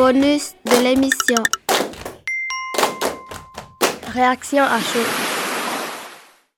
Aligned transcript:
bonus 0.00 0.54
de 0.64 0.82
l'émission. 0.82 1.42
Réaction 4.10 4.62
à 4.62 4.80
chaud. 4.80 5.06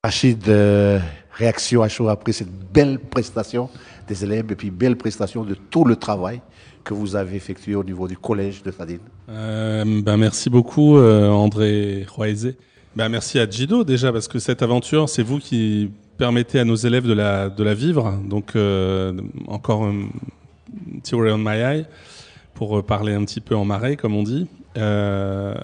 Achid, 0.05 0.49
euh, 0.49 1.01
réaction 1.33 1.83
à 1.83 1.89
chaud 1.89 2.09
après 2.09 2.31
cette 2.31 2.53
belle 2.73 3.01
prestation 3.01 3.69
des 4.07 4.23
élèves 4.23 4.53
et 4.53 4.55
puis 4.55 4.71
belle 4.71 4.95
prestation 4.95 5.43
de 5.43 5.55
tout 5.55 5.85
le 5.85 5.97
travail 5.97 6.41
que 6.85 6.95
vous 6.95 7.17
avez 7.17 7.35
effectué 7.35 7.75
au 7.75 7.83
niveau 7.83 8.07
du 8.07 8.17
collège 8.17 8.63
de 8.63 8.71
Fadine. 8.71 9.01
Euh, 9.29 10.03
ben 10.05 10.17
merci 10.17 10.49
beaucoup 10.49 10.97
euh, 10.97 11.29
André 11.29 12.07
Roisé. 12.09 12.57
Ben 12.95 13.09
merci 13.09 13.41
à 13.41 13.51
Gido 13.51 13.83
déjà 13.83 14.13
parce 14.13 14.29
que 14.29 14.39
cette 14.39 14.63
aventure, 14.63 15.09
c'est 15.09 15.25
vous 15.25 15.41
qui 15.41 15.91
permettez 16.17 16.61
à 16.61 16.65
nos 16.65 16.77
élèves 16.77 17.09
de 17.09 17.13
la, 17.13 17.49
de 17.49 17.65
la 17.65 17.75
vivre. 17.75 18.21
Donc 18.25 18.55
euh, 18.55 19.13
encore 19.49 19.83
un 19.83 20.11
Theory 21.03 21.33
on 21.33 21.39
my 21.39 21.57
eye 21.57 21.87
pour 22.55 22.79
euh, 22.79 22.83
parler 22.83 23.15
un 23.15 23.25
petit 23.25 23.41
peu 23.41 23.55
en 23.57 23.65
marais 23.65 23.97
comme 23.97 24.15
on 24.15 24.23
dit. 24.23 24.47
Euh, 24.77 25.55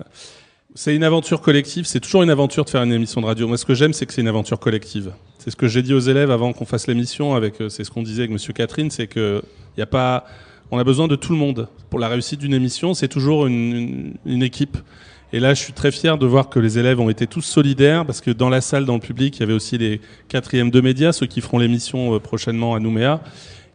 c'est 0.75 0.95
une 0.95 1.05
aventure 1.05 1.41
collective, 1.41 1.87
c'est 1.87 2.01
toujours 2.01 2.23
une 2.23 2.31
aventure 2.31 2.65
de 2.65 2.71
faire 2.71 2.83
une 2.83 2.93
émission 2.93 3.21
de 3.21 3.27
radio. 3.27 3.49
Moi 3.49 3.57
ce 3.57 3.65
que 3.65 3.75
j'aime 3.75 3.93
c'est 3.93 4.07
que 4.07 4.13
c'est 4.13 4.21
une 4.21 4.29
aventure 4.29 4.59
collective. 4.59 5.13
C'est 5.39 5.51
ce 5.51 5.57
que 5.57 5.69
j'ai 5.69 5.83
dit 5.83 5.95
aux 5.95 6.01
élèves 6.01 6.31
avant 6.31 6.53
qu'on 6.53 6.65
fasse 6.65 6.87
l'émission 6.87 7.35
euh, 7.37 7.69
c'est 7.69 7.85
ce 7.85 7.91
qu'on 7.91 8.03
disait 8.03 8.23
avec 8.23 8.31
monsieur 8.31 8.53
Catherine, 8.53 8.91
c'est 8.91 9.07
que 9.07 9.43
y 9.77 9.83
a 9.83 9.87
pas 9.87 10.25
on 10.71 10.79
a 10.79 10.85
besoin 10.85 11.09
de 11.09 11.17
tout 11.17 11.33
le 11.33 11.39
monde. 11.39 11.69
Pour 11.89 11.99
la 11.99 12.09
réussite 12.09 12.41
d'une 12.41 12.53
émission, 12.53 12.93
c'est 12.93 13.09
toujours 13.09 13.47
une, 13.47 14.15
une, 14.27 14.43
équipe. 14.43 14.77
Et 15.33 15.41
là, 15.41 15.55
je 15.55 15.63
suis 15.63 15.73
très 15.73 15.91
fier 15.91 16.19
de 16.19 16.27
voir 16.27 16.51
que 16.51 16.59
les 16.59 16.79
élèves 16.79 17.01
ont 17.01 17.09
été 17.09 17.27
tous 17.27 17.41
solidaires, 17.41 18.05
parce 18.05 18.21
que 18.21 18.31
dans 18.31 18.51
la 18.51 18.61
salle, 18.61 18.85
dans 18.85 18.95
le 18.95 19.01
public, 19.01 19.37
il 19.37 19.41
y 19.41 19.43
avait 19.45 19.55
aussi 19.55 19.79
les 19.79 20.03
quatrièmes 20.29 20.71
de 20.71 20.83
médias, 20.83 21.13
ceux 21.13 21.25
qui 21.25 21.41
feront 21.41 21.59
l'émission 21.59 22.21
prochainement 22.21 22.75
à 22.75 22.81
Nouméa, 22.81 23.23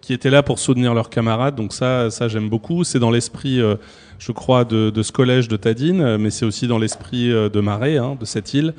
qui 0.04 0.12
étaient 0.12 0.30
là 0.30 0.44
pour 0.44 0.60
soutenir 0.60 0.94
leurs 0.94 1.10
camarades. 1.10 1.56
Donc 1.56 1.72
ça, 1.72 2.12
ça 2.12 2.28
j'aime 2.28 2.50
beaucoup. 2.50 2.84
C'est 2.84 3.00
dans 3.00 3.10
l'esprit, 3.10 3.62
euh, 3.62 3.76
je 4.20 4.34
crois, 4.34 4.66
de, 4.66 4.92
ce 5.02 5.12
collège 5.14 5.48
de 5.48 5.56
Tadine, 5.56 6.18
mais 6.18 6.30
c'est 6.30 6.46
aussi 6.46 6.68
dans 6.68 6.78
l'esprit 6.78 7.32
euh, 7.32 7.48
de 7.48 7.62
Marais, 7.62 7.98
hein, 7.98 8.18
de 8.20 8.26
cette 8.26 8.54
île, 8.54 8.74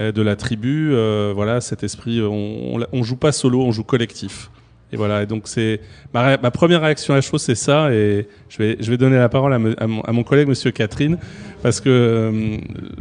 euh, 0.00 0.10
de 0.10 0.20
la 0.20 0.34
tribu. 0.34 0.90
Euh, 0.92 1.32
voilà, 1.32 1.60
cet 1.60 1.84
esprit. 1.84 2.20
On, 2.20 2.80
on, 2.92 3.02
joue 3.04 3.14
pas 3.16 3.30
solo, 3.30 3.62
on 3.62 3.70
joue 3.70 3.84
collectif. 3.84 4.50
Et 4.92 4.96
voilà, 4.96 5.22
et 5.22 5.26
donc 5.26 5.46
c'est 5.46 5.80
ma, 6.12 6.36
première 6.50 6.82
réaction 6.82 7.14
à 7.14 7.20
chaud, 7.20 7.38
c'est 7.38 7.54
ça. 7.54 7.92
Et 7.92 8.26
je 8.48 8.58
vais, 8.58 8.76
je 8.80 8.90
vais 8.90 8.96
donner 8.96 9.16
la 9.16 9.28
parole 9.28 9.52
à, 9.52 9.86
mon, 9.86 10.24
collègue, 10.24 10.48
Monsieur 10.48 10.72
Catherine, 10.72 11.18
parce 11.62 11.80
que 11.80 11.88
euh, 11.88 12.56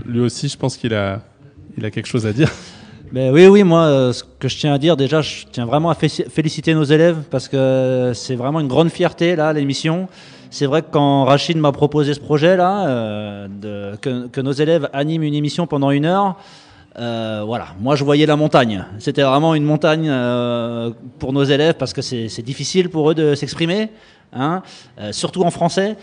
lui 0.05 0.19
aussi, 0.19 0.47
je 0.47 0.57
pense 0.57 0.77
qu'il 0.77 0.93
a, 0.93 1.21
il 1.75 1.85
a 1.85 1.91
quelque 1.91 2.07
chose 2.07 2.27
à 2.27 2.33
dire. 2.33 2.49
Ben 3.13 3.31
oui, 3.31 3.45
oui, 3.45 3.61
moi, 3.61 3.81
euh, 3.81 4.11
ce 4.11 4.23
que 4.23 4.47
je 4.47 4.57
tiens 4.57 4.73
à 4.73 4.79
dire, 4.79 4.97
déjà, 4.97 5.21
je 5.21 5.45
tiens 5.51 5.67
vraiment 5.67 5.91
à 5.91 5.93
féliciter 5.93 6.73
nos 6.73 6.83
élèves 6.83 7.17
parce 7.29 7.47
que 7.47 8.11
c'est 8.15 8.33
vraiment 8.33 8.59
une 8.59 8.67
grande 8.67 8.89
fierté, 8.89 9.35
là, 9.35 9.53
l'émission. 9.53 10.07
C'est 10.49 10.65
vrai 10.65 10.81
que 10.81 10.87
quand 10.89 11.25
Rachid 11.25 11.55
m'a 11.57 11.71
proposé 11.71 12.15
ce 12.15 12.19
projet-là, 12.19 12.87
euh, 12.87 13.47
de, 13.47 13.95
que, 13.97 14.41
nos 14.41 14.51
élèves 14.51 14.89
animent 14.93 15.21
une 15.21 15.35
émission 15.35 15.67
pendant 15.67 15.91
une 15.91 16.05
heure, 16.05 16.37
euh, 16.97 17.43
voilà, 17.45 17.67
moi 17.79 17.95
je 17.95 18.03
voyais 18.03 18.25
la 18.25 18.35
montagne. 18.35 18.83
C'était 18.97 19.21
vraiment 19.21 19.53
une 19.53 19.63
montagne 19.63 20.07
euh, 20.09 20.89
pour 21.19 21.33
nos 21.33 21.43
élèves 21.43 21.75
parce 21.75 21.93
que 21.93 22.01
c'est 22.01 22.41
difficile 22.41 22.89
pour 22.89 23.11
eux 23.11 23.15
de 23.15 23.35
s'exprimer, 23.35 23.89
hein, 24.31 24.63
euh, 24.99 25.11
surtout 25.11 25.43
en 25.43 25.51
français. 25.51 25.97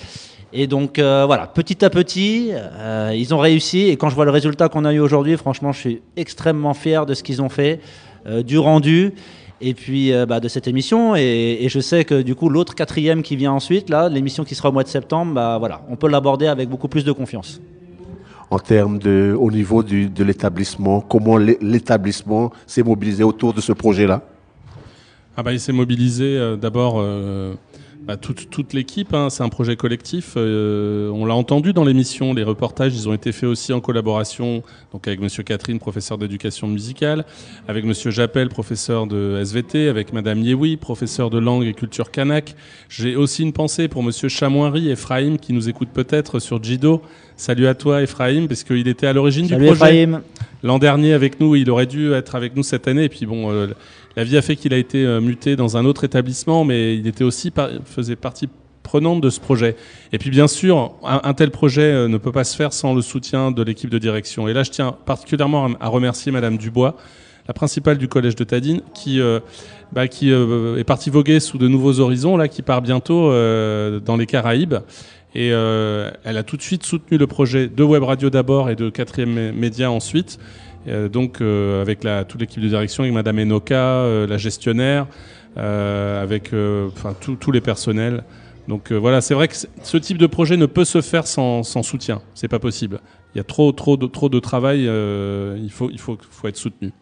Et 0.52 0.66
donc 0.66 0.98
euh, 0.98 1.24
voilà, 1.26 1.46
petit 1.46 1.84
à 1.84 1.90
petit, 1.90 2.50
euh, 2.52 3.12
ils 3.14 3.34
ont 3.34 3.38
réussi. 3.38 3.88
Et 3.88 3.96
quand 3.96 4.08
je 4.08 4.14
vois 4.14 4.24
le 4.24 4.30
résultat 4.30 4.68
qu'on 4.68 4.84
a 4.84 4.92
eu 4.92 5.00
aujourd'hui, 5.00 5.36
franchement, 5.36 5.72
je 5.72 5.78
suis 5.78 6.02
extrêmement 6.16 6.74
fier 6.74 7.06
de 7.06 7.14
ce 7.14 7.22
qu'ils 7.22 7.40
ont 7.40 7.48
fait, 7.48 7.80
euh, 8.26 8.42
du 8.42 8.58
rendu. 8.58 9.12
Et 9.62 9.74
puis 9.74 10.10
bah, 10.26 10.40
de 10.40 10.48
cette 10.48 10.68
émission, 10.68 11.14
et, 11.14 11.58
et, 11.60 11.68
je 11.68 11.80
sais 11.80 12.06
que 12.06 12.22
du 12.22 12.34
coup 12.34 12.48
l'autre 12.48 12.74
quatrième 12.74 13.22
qui 13.22 13.36
vient 13.36 13.52
ensuite, 13.52 13.90
là, 13.90 14.08
l'émission 14.08 14.42
qui 14.42 14.54
sera 14.54 14.70
au 14.70 14.72
mois 14.72 14.84
de 14.84 14.88
septembre, 14.88 15.34
bah, 15.34 15.58
voilà, 15.58 15.82
on 15.90 15.96
peut 15.96 16.08
l'aborder 16.08 16.47
avec 16.47 16.70
beaucoup 16.70 16.88
plus 16.88 17.04
de 17.04 17.12
confiance 17.12 17.60
en 18.50 18.58
termes 18.58 18.98
de, 18.98 19.36
au 19.38 19.50
niveau 19.50 19.82
du, 19.82 20.08
de 20.08 20.25
l'établissement, 20.25 21.00
comment 21.00 21.36
l'établissement 21.36 22.52
s'est 22.66 22.82
mobilisé 22.82 23.22
autour 23.22 23.54
de 23.54 23.60
ce 23.60 23.72
projet-là? 23.72 24.22
Ah 25.36 25.42
bah, 25.42 25.52
Il 25.52 25.60
s'est 25.60 25.72
mobilisé 25.72 26.36
euh, 26.36 26.56
d'abord 26.56 26.96
euh, 26.98 27.54
bah, 28.06 28.16
toute, 28.16 28.50
toute 28.50 28.72
l'équipe, 28.72 29.12
hein, 29.15 29.28
c'est 29.31 29.43
un 29.43 29.49
projet 29.49 29.77
collectif. 29.77 30.34
Euh, 30.37 31.11
on 31.11 31.27
l'a 31.27 31.34
entendu 31.34 31.72
dans 31.72 31.84
l'émission, 31.84 32.33
les 32.33 32.43
reportages, 32.43 32.94
ils 32.94 33.09
ont 33.09 33.12
été 33.12 33.31
faits 33.31 33.49
aussi 33.49 33.72
en 33.72 33.81
collaboration 33.81 34.62
donc 34.93 35.06
avec 35.06 35.21
Monsieur 35.21 35.43
Catherine, 35.43 35.78
professeur 35.78 36.19
d'éducation 36.19 36.66
musicale, 36.66 37.25
avec 37.69 37.84
Monsieur 37.84 38.11
Jappel, 38.11 38.49
professeur 38.49 39.06
de 39.06 39.38
SVT, 39.41 39.88
avec 39.88 40.12
Madame 40.12 40.41
Yewi, 40.41 40.77
professeur 40.77 41.31
de 41.31 41.38
langue 41.38 41.65
et 41.65 41.75
culture 41.75 42.11
kanak. 42.11 42.56
J'ai 42.88 43.16
aussi 43.16 43.43
une 43.43 43.53
pensée 43.53 43.87
pour 43.87 44.03
Monsieur 44.03 44.28
Chamoinery, 44.28 44.91
Ephraim, 44.91 45.37
qui 45.37 45.53
nous 45.53 45.69
écoute 45.69 45.91
peut-être 45.93 46.38
sur 46.41 46.62
Jido. 46.62 47.03
Salut 47.40 47.68
à 47.68 47.74
toi, 47.74 48.02
Ephraim, 48.02 48.48
parce 48.48 48.64
qu'il 48.64 48.86
était 48.86 49.06
à 49.06 49.14
l'origine 49.14 49.46
du 49.46 49.56
projet. 49.56 50.06
L'an 50.62 50.78
dernier 50.78 51.14
avec 51.14 51.40
nous, 51.40 51.56
il 51.56 51.70
aurait 51.70 51.86
dû 51.86 52.12
être 52.12 52.34
avec 52.34 52.54
nous 52.54 52.62
cette 52.62 52.86
année, 52.86 53.04
et 53.04 53.08
puis 53.08 53.24
bon. 53.24 53.50
Euh, 53.50 53.68
la 54.14 54.24
vie 54.24 54.36
a 54.36 54.42
fait 54.42 54.56
qu'il 54.56 54.74
a 54.74 54.76
été 54.76 55.06
euh, 55.06 55.22
muté 55.22 55.56
dans 55.56 55.78
un 55.78 55.86
autre 55.86 56.04
établissement, 56.04 56.66
mais 56.66 56.98
il 56.98 57.06
était 57.06 57.24
aussi 57.24 57.50
par, 57.50 57.70
faisait 57.86 58.14
partie 58.14 58.50
prenante 58.82 59.22
de 59.22 59.30
ce 59.30 59.40
projet. 59.40 59.74
Et 60.12 60.18
puis 60.18 60.28
bien 60.28 60.48
sûr, 60.48 60.92
un, 61.02 61.22
un, 61.24 61.32
tel 61.32 61.50
projet 61.50 61.80
euh, 61.80 62.08
ne 62.08 62.18
peut 62.18 62.30
pas 62.30 62.44
se 62.44 62.54
faire 62.54 62.74
sans 62.74 62.92
le 62.92 63.00
soutien 63.00 63.52
de 63.52 63.62
l'équipe 63.62 63.88
de 63.88 63.98
direction. 63.98 64.46
Et 64.46 64.52
là, 64.52 64.62
je 64.62 64.70
tiens 64.70 64.94
particulièrement 65.06 65.64
à, 65.64 65.86
à, 65.86 65.88
remercier 65.88 66.32
Madame 66.32 66.58
Dubois, 66.58 66.94
la 67.50 67.54
principale 67.54 67.98
du 67.98 68.06
collège 68.06 68.36
de 68.36 68.44
Tadine, 68.44 68.80
qui, 68.94 69.20
euh, 69.20 69.40
bah, 69.92 70.06
qui 70.06 70.30
euh, 70.30 70.76
est 70.78 70.84
partie 70.84 71.10
voguer 71.10 71.40
sous 71.40 71.58
de 71.58 71.66
nouveaux 71.66 71.98
horizons, 71.98 72.36
là, 72.36 72.46
qui 72.46 72.62
part 72.62 72.80
bientôt 72.80 73.32
euh, 73.32 73.98
dans 73.98 74.16
les 74.16 74.26
Caraïbes. 74.26 74.76
Et 75.34 75.52
euh, 75.52 76.10
elle 76.24 76.36
a 76.36 76.42
tout 76.42 76.56
de 76.56 76.62
suite 76.62 76.84
soutenu 76.84 77.16
le 77.16 77.26
projet 77.26 77.68
de 77.68 77.82
Web 77.84 78.02
Radio 78.02 78.30
d'abord 78.30 78.68
et 78.68 78.76
de 78.76 78.91
Quatrième 78.91 79.52
Média 79.52 79.91
ensuite. 79.91 80.38
Euh, 80.88 81.08
donc 81.08 81.41
euh, 81.41 81.82
avec 81.82 82.04
la, 82.04 82.24
toute 82.24 82.41
l'équipe 82.41 82.62
de 82.62 82.68
direction, 82.68 83.02
avec 83.02 83.14
Madame 83.14 83.38
Enoka, 83.38 83.76
euh, 83.76 84.26
la 84.26 84.38
gestionnaire, 84.38 85.06
euh, 85.56 86.22
avec 86.22 86.52
enfin 86.92 87.14
tous 87.19 87.52
les 87.52 87.60
personnels. 87.60 88.24
Donc 88.69 88.92
voilà, 88.92 89.20
c'est 89.20 89.34
vrai 89.34 89.48
que 89.48 89.54
ce 89.82 89.96
type 89.96 90.19
de 90.19 90.26
projet 90.26 90.56
ne 90.56 90.66
peut 90.66 90.84
se 90.84 91.00
faire 91.00 91.26
sans, 91.26 91.62
sans 91.64 91.82
soutien. 91.82 92.22
C'est 92.34 92.48
pas 92.48 92.60
possible. 92.60 93.00
Il 93.34 93.38
y 93.38 93.40
a 93.40 93.44
trop 93.44 93.72
trop 93.72 93.96
de 93.96 94.06
trop 94.06 94.28
de 94.28 94.38
travail. 94.38 94.82
il 94.82 95.70
faut 95.70 95.90
il 95.90 95.98
faut 95.98 96.19
faut 96.30 96.48
être 96.48 96.56
soutenu. 96.56 96.92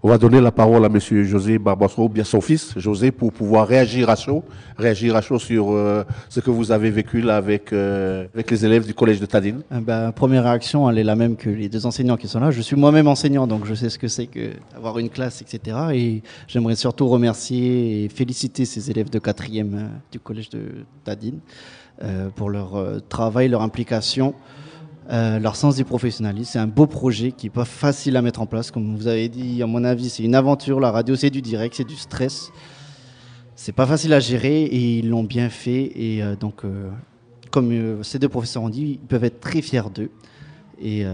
On 0.00 0.08
va 0.08 0.16
donner 0.16 0.40
la 0.40 0.52
parole 0.52 0.84
à 0.84 0.88
Monsieur 0.88 1.24
José 1.24 1.58
Barbasso, 1.58 2.08
bien 2.08 2.22
son 2.22 2.40
fils, 2.40 2.72
José, 2.76 3.10
pour 3.10 3.32
pouvoir 3.32 3.66
réagir 3.66 4.08
à 4.08 4.14
chaud, 4.14 4.44
réagir 4.76 5.16
à 5.16 5.20
chaud 5.20 5.40
sur 5.40 5.72
euh, 5.72 6.04
ce 6.28 6.38
que 6.38 6.50
vous 6.50 6.70
avez 6.70 6.88
vécu 6.88 7.20
là 7.20 7.36
avec, 7.36 7.72
euh, 7.72 8.26
avec 8.32 8.48
les 8.52 8.64
élèves 8.64 8.86
du 8.86 8.94
collège 8.94 9.18
de 9.18 9.26
Tadine. 9.26 9.62
Eh 9.74 9.80
ben, 9.80 10.12
première 10.12 10.44
réaction, 10.44 10.88
elle 10.88 10.98
est 10.98 11.04
la 11.04 11.16
même 11.16 11.34
que 11.34 11.50
les 11.50 11.68
deux 11.68 11.84
enseignants 11.84 12.16
qui 12.16 12.28
sont 12.28 12.38
là. 12.38 12.52
Je 12.52 12.60
suis 12.60 12.76
moi-même 12.76 13.08
enseignant, 13.08 13.48
donc 13.48 13.66
je 13.66 13.74
sais 13.74 13.90
ce 13.90 13.98
que 13.98 14.06
c'est 14.06 14.28
que 14.28 14.50
avoir 14.76 15.00
une 15.00 15.10
classe, 15.10 15.42
etc. 15.42 15.76
Et 15.92 16.22
j'aimerais 16.46 16.76
surtout 16.76 17.08
remercier 17.08 18.04
et 18.04 18.08
féliciter 18.08 18.66
ces 18.66 18.92
élèves 18.92 19.10
de 19.10 19.18
quatrième 19.18 19.74
euh, 19.74 19.88
du 20.12 20.20
collège 20.20 20.50
de 20.50 20.60
Tadine 21.02 21.40
euh, 22.04 22.28
pour 22.36 22.50
leur 22.50 22.76
euh, 22.76 23.00
travail, 23.08 23.48
leur 23.48 23.62
implication. 23.62 24.34
Euh, 25.10 25.38
leur 25.38 25.56
sens 25.56 25.76
du 25.76 25.84
professionnalisme. 25.84 26.50
C'est 26.52 26.58
un 26.58 26.66
beau 26.66 26.86
projet 26.86 27.32
qui 27.32 27.46
n'est 27.46 27.50
pas 27.50 27.64
facile 27.64 28.16
à 28.18 28.22
mettre 28.22 28.42
en 28.42 28.46
place. 28.46 28.70
Comme 28.70 28.94
vous 28.94 29.06
avez 29.06 29.30
dit, 29.30 29.62
à 29.62 29.66
mon 29.66 29.82
avis, 29.82 30.10
c'est 30.10 30.22
une 30.22 30.34
aventure. 30.34 30.80
La 30.80 30.90
radio, 30.90 31.16
c'est 31.16 31.30
du 31.30 31.40
direct, 31.40 31.74
c'est 31.76 31.88
du 31.88 31.96
stress. 31.96 32.50
C'est 33.56 33.72
pas 33.72 33.86
facile 33.86 34.12
à 34.12 34.20
gérer 34.20 34.64
et 34.64 34.98
ils 34.98 35.08
l'ont 35.08 35.24
bien 35.24 35.48
fait. 35.48 35.92
Et 35.96 36.22
euh, 36.22 36.36
donc, 36.36 36.62
euh, 36.64 36.90
comme 37.50 38.04
ces 38.04 38.18
deux 38.18 38.28
professeurs 38.28 38.62
ont 38.62 38.68
dit, 38.68 38.98
ils 39.02 39.06
peuvent 39.06 39.24
être 39.24 39.40
très 39.40 39.62
fiers 39.62 39.88
d'eux. 39.94 40.10
Et 40.80 41.04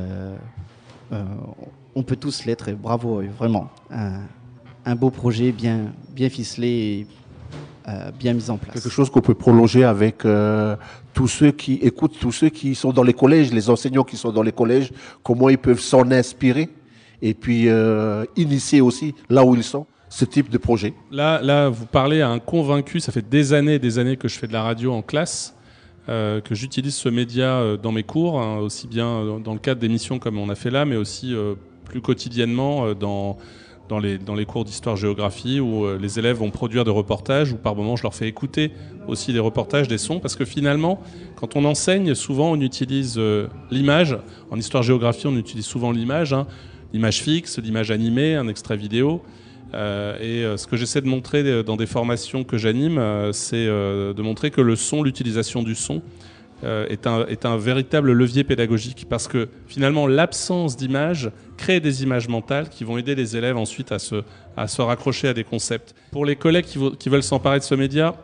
on 1.94 2.02
peut 2.02 2.16
tous 2.16 2.44
l'être. 2.44 2.68
Et 2.68 2.74
bravo, 2.74 3.22
vraiment. 3.38 3.70
Un, 4.84 4.94
beau 4.96 5.10
projet 5.10 5.52
bien, 5.52 5.92
ficelé 6.28 7.06
et 7.86 7.92
bien 8.18 8.34
mise 8.34 8.50
en 8.50 8.58
place. 8.58 8.74
Quelque 8.74 8.90
chose 8.90 9.08
qu'on 9.08 9.20
peut 9.20 9.34
prolonger 9.34 9.84
avec 9.84 10.26
tous 11.14 11.28
ceux 11.28 11.52
qui 11.52 11.74
écoutent, 11.74 12.18
tous 12.20 12.32
ceux 12.32 12.50
qui 12.50 12.74
sont 12.74 12.92
dans 12.92 13.04
les 13.04 13.14
collèges, 13.14 13.52
les 13.52 13.70
enseignants 13.70 14.04
qui 14.04 14.16
sont 14.16 14.32
dans 14.32 14.42
les 14.42 14.52
collèges, 14.52 14.90
comment 15.22 15.48
ils 15.48 15.58
peuvent 15.58 15.80
s'en 15.80 16.10
inspirer 16.10 16.68
et 17.22 17.32
puis 17.32 17.68
euh, 17.68 18.24
initier 18.36 18.80
aussi 18.80 19.14
là 19.30 19.44
où 19.44 19.54
ils 19.54 19.62
sont 19.62 19.86
ce 20.10 20.24
type 20.24 20.50
de 20.50 20.58
projet. 20.58 20.92
Là, 21.10 21.40
là, 21.40 21.68
vous 21.68 21.86
parlez 21.86 22.20
à 22.20 22.28
un 22.28 22.38
convaincu. 22.38 23.00
Ça 23.00 23.10
fait 23.10 23.26
des 23.26 23.52
années, 23.52 23.78
des 23.78 23.98
années 23.98 24.16
que 24.16 24.28
je 24.28 24.38
fais 24.38 24.46
de 24.46 24.52
la 24.52 24.62
radio 24.62 24.92
en 24.92 25.02
classe. 25.02 25.56
Euh, 26.10 26.42
que 26.42 26.54
j'utilise 26.54 26.94
ce 26.94 27.08
média 27.08 27.54
euh, 27.54 27.78
dans 27.78 27.90
mes 27.90 28.02
cours, 28.02 28.38
hein, 28.38 28.58
aussi 28.58 28.86
bien 28.86 29.38
dans 29.42 29.54
le 29.54 29.58
cadre 29.58 29.80
d'émissions 29.80 30.18
comme 30.18 30.36
on 30.36 30.50
a 30.50 30.54
fait 30.54 30.70
là, 30.70 30.84
mais 30.84 30.96
aussi 30.96 31.34
plus 31.84 32.02
quotidiennement 32.02 32.92
dans 32.92 33.38
dans 33.88 33.98
les, 33.98 34.46
cours 34.46 34.64
d'histoire-géographie 34.64 35.60
où 35.60 35.84
euh, 35.84 35.98
les 36.00 36.18
élèves 36.18 36.36
vont 36.36 36.50
produire 36.50 36.84
des 36.84 36.90
reportages, 36.90 37.52
où 37.52 37.56
par 37.56 37.74
moment 37.76 37.96
je 37.96 38.02
leur 38.02 38.14
fais 38.14 38.26
écouter 38.26 38.72
aussi 39.06 39.32
des 39.32 39.38
reportages, 39.38 39.88
des 39.88 39.98
sons, 39.98 40.20
parce 40.20 40.36
que 40.36 40.44
finalement, 40.44 41.00
quand 41.36 41.56
on 41.56 41.64
enseigne, 41.64 42.14
souvent 42.14 42.50
on 42.50 42.60
utilise 42.60 43.16
euh, 43.18 43.48
l'image. 43.70 44.16
En 44.50 44.58
histoire-géographie, 44.58 45.26
on 45.26 45.36
utilise 45.36 45.66
souvent 45.66 45.92
l'image, 45.92 46.32
hein, 46.32 46.46
l'image 46.92 47.22
fixe, 47.22 47.58
l'image 47.58 47.90
animée, 47.90 48.34
un 48.34 48.48
extrait 48.48 48.76
vidéo. 48.76 49.22
Euh, 49.74 50.54
et 50.54 50.56
ce 50.56 50.66
que 50.66 50.76
j'essaie 50.76 51.00
de 51.00 51.08
montrer 51.08 51.64
dans 51.64 51.76
des 51.76 51.86
formations 51.86 52.44
que 52.44 52.56
j'anime, 52.56 53.00
c'est 53.32 53.66
de 53.66 54.22
montrer 54.22 54.52
que 54.52 54.60
le 54.60 54.76
son, 54.76 55.02
l'utilisation 55.02 55.64
du 55.64 55.74
son, 55.74 56.00
est, 56.62 57.06
un, 57.06 57.26
est 57.26 57.44
véritable 57.58 58.12
levier 58.12 58.44
pédagogique 58.44 59.06
parce 59.08 59.28
que 59.28 59.48
finalement 59.66 60.06
l'absence 60.06 60.76
d'images 60.76 61.30
crée 61.56 61.80
des 61.80 62.02
images 62.02 62.28
mentales 62.28 62.68
qui 62.68 62.84
vont 62.84 62.96
aider 62.96 63.14
les 63.14 63.36
élèves 63.36 63.56
ensuite 63.56 63.92
à 63.92 63.98
se, 63.98 64.22
à 64.56 64.66
raccrocher 64.78 65.28
à 65.28 65.34
des 65.34 65.44
concepts. 65.44 65.94
Pour 66.10 66.24
les 66.24 66.36
collègues 66.36 66.64
qui, 66.64 67.08
veulent 67.08 67.22
s'emparer 67.22 67.58
de 67.58 67.64
ce 67.64 67.74
média, 67.74 68.14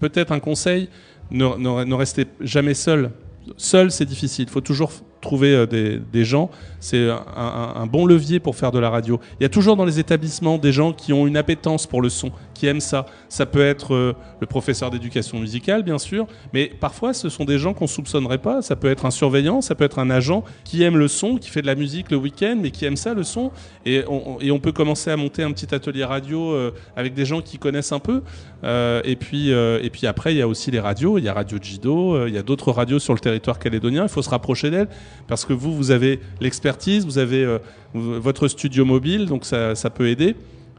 peut-être 0.00 0.32
un 0.32 0.40
conseil, 0.40 0.88
ne, 1.30 1.56
ne, 1.56 1.84
ne 1.84 1.94
restez 1.94 2.26
jamais 2.40 2.74
seul. 2.74 3.10
Seul, 3.56 3.90
c'est 3.90 4.04
difficile. 4.04 4.46
Il 4.48 4.50
faut 4.50 4.60
toujours 4.60 4.92
trouver 5.20 5.54
euh, 5.54 5.66
des, 5.66 6.24
gens. 6.24 6.50
C'est 6.80 7.08
un, 7.36 7.86
bon 7.86 8.06
levier 8.06 8.40
pour 8.40 8.56
faire 8.56 8.72
de 8.72 8.78
la 8.78 8.90
radio. 8.90 9.20
Il 9.38 9.42
y 9.42 9.46
a 9.46 9.48
toujours 9.48 9.76
dans 9.76 9.84
les 9.84 9.98
établissements 9.98 10.58
des 10.58 10.72
gens 10.72 10.92
qui 10.92 11.12
ont 11.12 11.26
une 11.26 11.36
appétence 11.36 11.86
pour 11.86 12.02
le 12.02 12.08
son, 12.08 12.30
qui 12.54 12.66
aiment 12.66 12.80
ça. 12.80 13.06
Ça 13.28 13.46
peut 13.46 13.64
être 13.64 13.94
euh, 13.94 14.14
le 14.40 14.46
professeur 14.46 14.90
d'éducation 14.90 15.38
musicale, 15.38 15.82
bien 15.82 15.98
sûr, 15.98 16.26
mais 16.52 16.70
parfois 16.80 17.12
ce 17.12 17.28
sont 17.28 17.44
des 17.44 17.58
gens 17.58 17.74
qu'on 17.74 17.86
soupçonnerait 17.86 18.38
pas. 18.38 18.62
Ça 18.62 18.76
peut 18.76 18.90
être 18.90 19.04
un 19.04 19.10
surveillant, 19.10 19.60
ça 19.60 19.74
peut 19.74 19.84
être 19.84 19.98
un 19.98 20.10
agent 20.10 20.44
qui 20.64 20.82
aime 20.82 20.96
le 20.96 21.08
son, 21.08 21.36
qui 21.36 21.50
fait 21.50 21.62
de 21.62 21.66
la 21.66 21.74
musique 21.74 22.10
le 22.10 22.16
week-end, 22.16 22.56
mais 22.60 22.70
qui 22.70 22.84
aime 22.84 22.96
ça, 22.96 23.14
le 23.14 23.22
son. 23.22 23.50
Et 23.84 24.04
on, 24.08 24.58
peut 24.60 24.72
commencer 24.72 25.10
à 25.10 25.16
monter 25.16 25.42
un 25.42 25.52
petit 25.52 25.74
atelier 25.74 26.04
radio 26.04 26.52
euh, 26.52 26.70
avec 26.96 27.14
des 27.14 27.24
gens 27.24 27.40
qui 27.40 27.58
connaissent 27.58 27.92
un 27.92 27.98
peu. 27.98 28.22
Et, 28.62 29.16
puis, 29.16 29.48
et 29.50 29.90
puis 29.90 30.06
après, 30.06 30.34
il 30.34 30.38
y 30.38 30.42
a 30.42 30.48
aussi 30.48 30.70
les 30.70 30.80
radios. 30.80 31.16
Il 31.16 31.24
y 31.24 31.28
a 31.28 31.32
Radio 31.32 31.56
Jido, 31.60 32.26
il 32.26 32.34
y 32.34 32.38
a 32.38 32.42
d'autres 32.42 32.72
radios 32.72 32.98
sur 32.98 33.14
le 33.14 33.18
territoire 33.18 33.58
calédonien. 33.58 34.02
Il 34.02 34.10
faut 34.10 34.20
se 34.20 34.28
rapprocher 34.28 34.70
d'elles 34.70 34.88
parce 35.30 35.44
que 35.44 35.52
vous, 35.52 35.74
vous 35.74 35.92
avez 35.92 36.20
l'expertise, 36.40 37.04
vous 37.04 37.18
avez 37.18 37.44
euh, 37.44 37.58
votre 37.94 38.48
studio 38.48 38.84
mobile, 38.84 39.26
donc 39.26 39.44
ça, 39.44 39.74
ça 39.74 39.88
peut 39.88 40.08
aider. 40.08 40.34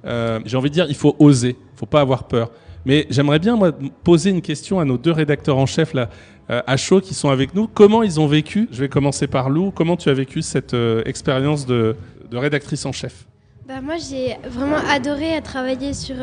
Euh, 0.05 0.39
J'ai 0.45 0.57
envie 0.57 0.69
de 0.69 0.73
dire, 0.73 0.85
il 0.89 0.95
faut 0.95 1.15
oser, 1.19 1.55
il 1.57 1.77
faut 1.77 1.85
pas 1.85 2.01
avoir 2.01 2.25
peur. 2.25 2.51
Mais 2.85 3.07
j'aimerais 3.09 3.39
bien 3.39 3.55
moi, 3.55 3.71
poser 4.03 4.29
une 4.29 4.41
question 4.41 4.79
à 4.79 4.85
nos 4.85 4.97
deux 4.97 5.11
rédacteurs 5.11 5.57
en 5.57 5.65
chef 5.65 5.93
là, 5.93 6.09
euh, 6.49 6.61
à 6.67 6.75
chaud 6.75 6.99
qui 6.99 7.13
sont 7.13 7.29
avec 7.29 7.55
nous. 7.55 7.67
Comment 7.67 8.03
ils 8.03 8.19
ont 8.19 8.27
vécu 8.27 8.67
Je 8.71 8.81
vais 8.81 8.89
commencer 8.89 9.27
par 9.27 9.49
Lou. 9.49 9.71
Comment 9.71 9.95
tu 9.95 10.09
as 10.09 10.13
vécu 10.13 10.41
cette 10.41 10.75
expérience 11.05 11.65
de, 11.65 11.95
rédactrice 12.33 12.85
en 12.85 12.91
chef? 12.91 13.25
Bah, 13.67 13.79
moi, 13.81 13.95
j'ai 13.97 14.35
vraiment 14.49 14.81
adoré 14.89 15.33
à 15.33 15.41
travailler 15.41 15.93
sur, 15.93 16.15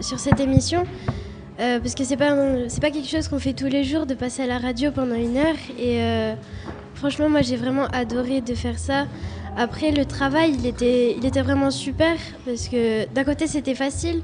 sur 0.00 0.20
cette 0.20 0.38
émission. 0.38 0.84
parce 1.56 1.96
que 1.96 2.04
c'est 2.04 2.16
pas, 2.16 2.36
pas 2.80 2.90
quelque 2.90 3.08
chose 3.08 3.26
qu'on 3.26 3.40
fait 3.40 3.54
tous 3.54 3.66
les 3.66 3.82
jours 3.82 4.06
de 4.06 4.14
passer 4.14 4.42
à 4.42 4.46
la 4.46 4.58
radio 4.58 4.92
pendant 4.92 5.16
une 5.16 5.36
heure. 5.36 5.56
Et 5.80 5.98
franchement, 7.02 7.28
moi, 7.28 7.42
j'ai 7.42 7.56
vraiment 7.56 7.86
adoré 7.86 8.40
de 8.42 8.54
faire 8.54 8.78
ça. 8.78 9.08
Après, 9.56 9.90
le 9.90 10.04
travail, 10.04 10.54
il 10.56 10.64
était, 10.66 11.16
il 11.18 11.26
était 11.26 11.42
vraiment 11.42 11.72
super. 11.72 12.14
Parce 12.46 12.68
que 12.68 13.12
d'un 13.12 13.24
côté, 13.24 13.48
c'était 13.48 13.74
facile. 13.74 14.22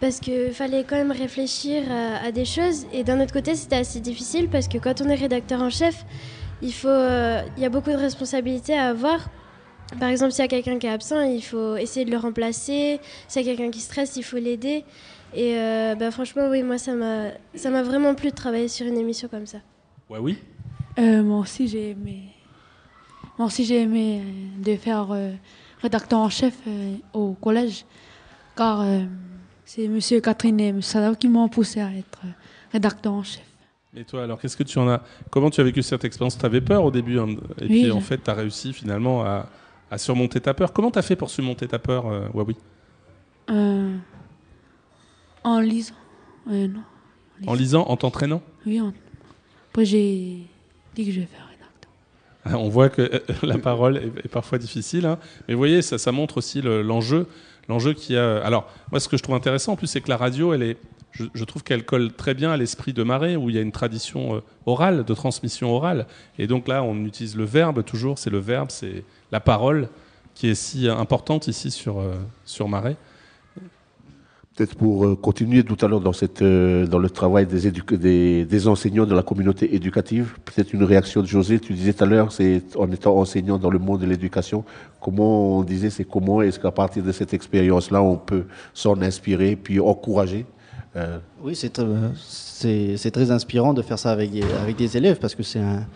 Parce 0.00 0.18
qu'il 0.18 0.52
fallait 0.52 0.84
quand 0.84 0.96
même 0.96 1.12
réfléchir 1.12 1.82
à, 2.24 2.32
des 2.32 2.46
choses. 2.46 2.86
Et 2.94 3.04
d'un 3.04 3.20
autre 3.20 3.34
côté, 3.34 3.54
c'était 3.54 3.76
assez 3.76 4.00
difficile. 4.00 4.48
Parce 4.48 4.68
que 4.68 4.78
quand 4.78 5.02
on 5.02 5.08
est 5.10 5.16
rédacteur 5.16 5.60
en 5.60 5.68
chef, 5.68 6.06
il, 6.62 6.72
faut, 6.72 6.88
euh, 6.88 7.42
il 7.58 7.62
y 7.62 7.66
a 7.66 7.68
beaucoup 7.68 7.90
de 7.90 8.02
responsabilités 8.08 8.74
à 8.74 8.86
avoir. 8.86 9.28
Par 10.00 10.08
exemple, 10.08 10.32
s'il 10.32 10.44
y 10.44 10.46
a 10.46 10.48
quelqu'un 10.48 10.78
qui 10.78 10.86
est 10.86 10.90
absent, 10.90 11.20
il 11.20 11.42
faut 11.42 11.76
essayer 11.76 12.06
de 12.06 12.10
le 12.10 12.16
remplacer. 12.16 13.00
S'il 13.28 13.42
y 13.42 13.44
a 13.44 13.54
quelqu'un 13.54 13.70
qui 13.70 13.80
stresse, 13.80 14.16
il 14.16 14.22
faut 14.22 14.38
l'aider. 14.38 14.86
Et 15.34 15.58
euh, 15.58 15.94
bah, 15.94 16.10
franchement, 16.10 16.48
oui, 16.48 16.62
moi, 16.62 16.78
ça 16.78 16.94
m'a 16.94 17.32
ça 17.54 17.68
m'a 17.68 17.82
vraiment 17.82 18.14
plu 18.14 18.30
de 18.30 18.34
travailler 18.34 18.68
sur 18.68 18.86
une 18.86 18.96
émission 18.96 19.28
comme 19.28 19.44
ça. 19.44 19.58
Ouais, 20.08 20.18
oui. 20.18 20.38
Euh, 20.98 21.22
moi 21.22 21.38
aussi, 21.40 21.68
j'ai 21.68 21.90
aimé. 21.90 22.22
Moi 23.38 23.46
aussi, 23.46 23.64
j'ai 23.64 23.82
aimé 23.82 24.22
euh, 24.24 24.64
de 24.72 24.76
faire 24.76 25.08
euh, 25.12 25.32
rédacteur 25.80 26.18
en 26.18 26.28
chef 26.28 26.54
euh, 26.66 26.96
au 27.12 27.34
collège, 27.34 27.84
car 28.56 28.84
c'est 29.64 29.86
Monsieur 29.86 30.20
Catherine 30.20 30.58
et 30.60 30.68
M. 30.68 30.82
Sadao 30.82 31.14
qui 31.14 31.28
m'ont 31.28 31.48
poussé 31.48 31.80
à 31.80 31.92
être 31.92 32.18
rédacteur 32.72 33.12
en 33.12 33.22
chef. 33.22 33.44
Et 33.96 34.04
toi, 34.04 34.24
alors, 34.24 34.40
qu'est-ce 34.40 34.56
que 34.56 34.64
tu 34.64 34.78
en 34.78 34.88
as 34.88 35.02
Comment 35.30 35.50
tu 35.50 35.60
as 35.60 35.64
vécu 35.64 35.82
cette 35.82 36.04
expérience? 36.04 36.36
Tu 36.36 36.44
avais 36.44 36.60
peur 36.60 36.84
au 36.84 36.90
début, 36.90 37.18
hein, 37.18 37.28
et 37.58 37.62
Oui, 37.62 37.66
puis 37.68 37.84
je- 37.86 37.90
en 37.92 38.00
fait, 38.00 38.18
tu 38.22 38.30
as 38.30 38.34
réussi 38.34 38.72
finalement 38.72 39.22
à, 39.24 39.46
à 39.90 39.98
surmonter 39.98 40.40
ta 40.40 40.52
peur. 40.52 40.72
Comment 40.72 40.90
tu 40.90 40.98
as 40.98 41.02
fait 41.02 41.16
pour 41.16 41.30
surmonter 41.30 41.66
ta 41.68 41.78
peur, 41.78 42.06
Euh, 43.50 43.96
en 45.44 45.60
lisant. 45.60 45.94
En 47.46 47.54
lisant, 47.54 47.84
en 47.88 47.96
t'entraînant? 47.96 48.42
Oui, 48.66 48.80
en- 48.80 48.92
après 49.70 49.84
j'ai 49.84 50.46
que 51.06 51.12
je 51.12 51.20
vais 51.20 51.26
faire 51.26 51.46
rédacteur. 51.48 52.60
On 52.60 52.68
voit 52.68 52.88
que 52.88 53.02
euh, 53.02 53.18
la 53.42 53.58
parole 53.58 53.96
est, 53.96 54.28
parfois 54.28 54.58
difficile, 54.58 55.06
hein. 55.06 55.18
mais 55.46 55.54
vous 55.54 55.58
voyez, 55.58 55.82
ça, 55.82 55.98
ça 55.98 56.12
montre 56.12 56.38
aussi 56.38 56.60
le- 56.62 56.82
l'enjeu, 56.82 57.26
l'enjeu 57.68 57.92
qu'il 57.94 58.16
y 58.16 58.18
a. 58.18 58.38
Alors, 58.44 58.70
moi, 58.90 59.00
ce 59.00 59.08
que 59.08 59.16
je 59.16 59.22
trouve 59.22 59.34
intéressant, 59.34 59.72
en 59.72 59.76
plus, 59.76 59.86
c'est 59.86 60.00
que 60.00 60.08
la 60.08 60.16
radio, 60.16 60.52
elle 60.54 60.62
est, 60.62 60.76
je, 61.12 61.44
trouve 61.44 61.64
qu'elle 61.64 61.84
colle 61.84 62.12
très 62.12 62.34
bien 62.34 62.50
à 62.50 62.56
l'esprit 62.56 62.92
de 62.92 63.02
Marais, 63.02 63.36
où 63.36 63.50
il 63.50 63.56
y 63.56 63.58
a 63.58 63.62
une 63.62 63.72
tradition 63.72 64.36
euh, 64.36 64.40
orale, 64.66 65.04
de 65.04 65.14
transmission 65.14 65.74
orale, 65.74 66.06
et 66.38 66.46
donc 66.46 66.68
là, 66.68 66.82
on 66.82 67.04
utilise 67.04 67.36
le 67.36 67.44
verbe 67.44 67.84
toujours. 67.84 68.18
C'est 68.18 68.30
le 68.30 68.38
verbe, 68.38 68.70
c'est 68.70 69.04
la 69.32 69.40
parole 69.40 69.88
qui 70.34 70.48
est 70.48 70.54
si 70.54 70.88
importante 70.88 71.48
ici 71.48 71.70
sur 71.70 71.98
euh, 71.98 72.14
sur 72.44 72.68
Marais. 72.68 72.96
Peut-être 74.58 74.74
pour 74.74 75.06
euh, 75.06 75.14
continuer 75.14 75.62
tout 75.62 75.76
à 75.82 75.86
l'heure 75.86 76.00
dans, 76.00 76.12
cette, 76.12 76.42
euh, 76.42 76.84
dans 76.84 76.98
le 76.98 77.08
travail 77.08 77.46
des, 77.46 78.44
des, 78.44 78.66
enseignants 78.66 79.06
de 79.06 79.14
la 79.14 79.22
communauté 79.22 79.72
éducative, 79.76 80.34
peut-être 80.44 80.72
une 80.72 80.82
réaction 80.82 81.20
de 81.20 81.26
José. 81.28 81.60
Tu 81.60 81.74
disais 81.74 81.92
tout 81.92 82.02
à 82.02 82.08
l'heure, 82.08 82.32
c'est 82.32 82.62
en 82.76 82.90
étant 82.90 83.16
enseignant 83.16 83.56
dans 83.56 83.70
le 83.70 83.78
monde 83.78 84.00
de 84.00 84.06
l'éducation, 84.06 84.64
comment 85.00 85.58
on 85.58 85.62
disait, 85.62 85.90
c'est 85.90 86.02
comment 86.02 86.42
est-ce 86.42 86.58
qu'à 86.58 86.72
partir 86.72 87.04
de 87.04 87.12
cette 87.12 87.34
expérience-là, 87.34 88.02
on 88.02 88.16
peut 88.16 88.46
s'en 88.74 89.00
inspirer 89.00 89.54
puis 89.54 89.78
encourager 89.78 90.44
euh, 90.96 91.18
Oui, 91.40 91.54
c'est 91.54 91.72
très, 91.72 93.10
très 93.12 93.30
inspirant 93.30 93.74
de 93.74 93.82
faire 93.82 94.00
ça 94.00 94.10
avec 94.10 94.32
avec 94.60 94.74
des 94.74 94.96
élèves 94.96 95.20
parce 95.20 95.36
que 95.36 95.44
c'est 95.44 95.60
un. 95.60 95.86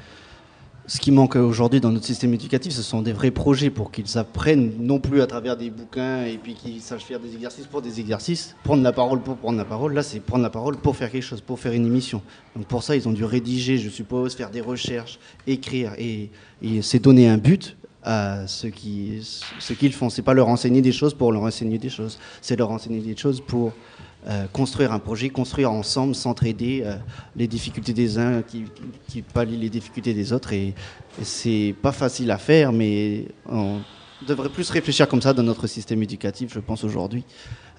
Ce 0.93 1.00
qui 1.00 1.11
manque 1.11 1.37
aujourd'hui 1.37 1.81
dans 1.81 1.91
notre 1.91 2.05
système 2.05 2.35
éducatif, 2.35 2.71
ce 2.75 2.83
sont 2.83 3.00
des 3.00 3.15
vrais 3.15 3.31
projets 3.31 3.71
pour 3.71 3.91
qu'ils 3.91 4.19
apprennent 4.19 4.75
non 4.79 5.00
plus 5.00 5.23
à 5.23 5.27
travers 5.27 5.56
des 5.56 5.71
bouquins 5.71 6.27
et 6.27 6.37
puis 6.37 6.53
qu'ils 6.53 6.83
sachent 6.83 7.06
faire 7.06 7.19
des 7.19 7.33
exercices 7.33 7.67
pour 7.67 7.81
des 7.81 7.99
exercices, 7.99 8.55
prendre 8.62 8.83
la 8.83 8.93
parole 8.93 9.23
pour 9.23 9.39
prendre 9.39 9.56
la 9.56 9.65
parole. 9.65 9.94
Là, 9.94 10.03
c'est 10.03 10.21
prendre 10.21 10.43
la 10.43 10.50
parole 10.50 10.77
pour 10.77 10.94
faire 10.94 11.11
quelque 11.11 11.23
chose, 11.23 11.41
pour 11.41 11.59
faire 11.59 11.73
une 11.73 11.87
émission. 11.87 12.21
Donc 12.55 12.67
pour 12.67 12.83
ça, 12.83 12.94
ils 12.94 13.09
ont 13.09 13.12
dû 13.12 13.25
rédiger, 13.25 13.79
je 13.79 13.89
suppose, 13.89 14.35
faire 14.35 14.50
des 14.50 14.61
recherches, 14.61 15.19
écrire 15.47 15.94
et, 15.97 16.29
et 16.61 16.83
c'est 16.83 16.99
donner 16.99 17.27
un 17.27 17.38
but 17.38 17.75
à 18.03 18.47
ceux 18.47 18.69
qui 18.69 19.21
ce 19.61 19.73
qu'ils 19.73 19.95
font. 19.95 20.11
C'est 20.11 20.21
pas 20.21 20.35
leur 20.35 20.49
enseigner 20.49 20.83
des 20.83 20.93
choses 20.93 21.15
pour 21.15 21.33
leur 21.33 21.45
enseigner 21.45 21.79
des 21.79 21.88
choses, 21.88 22.19
c'est 22.43 22.59
leur 22.59 22.71
enseigner 22.71 23.00
des 23.00 23.17
choses 23.17 23.41
pour 23.41 23.73
euh, 24.29 24.47
construire 24.53 24.93
un 24.93 25.00
projet, 25.00 25.31
construire 25.31 25.73
ensemble, 25.73 26.14
s'entraider, 26.14 26.83
euh, 26.85 26.95
les 27.35 27.49
difficultés 27.49 27.93
des 27.93 28.19
uns 28.19 28.43
qui, 28.43 28.64
pallient 29.23 29.57
les 29.57 29.69
difficultés 29.69 30.14
des 30.14 30.33
autres. 30.33 30.52
Et, 30.52 30.75
c'est 31.23 31.75
pas 31.83 31.93
facile 31.93 32.31
à 32.31 32.38
faire, 32.38 32.73
mais 32.73 33.26
on 33.47 33.81
devrait 34.26 34.49
plus 34.49 34.71
réfléchir 34.71 35.09
comme 35.09 35.21
ça 35.21 35.33
dans 35.33 35.43
notre 35.43 35.67
système 35.67 36.02
éducatif, 36.02 36.55
je 36.55 36.61
pense, 36.61 36.85
aujourd'hui, 36.85 37.25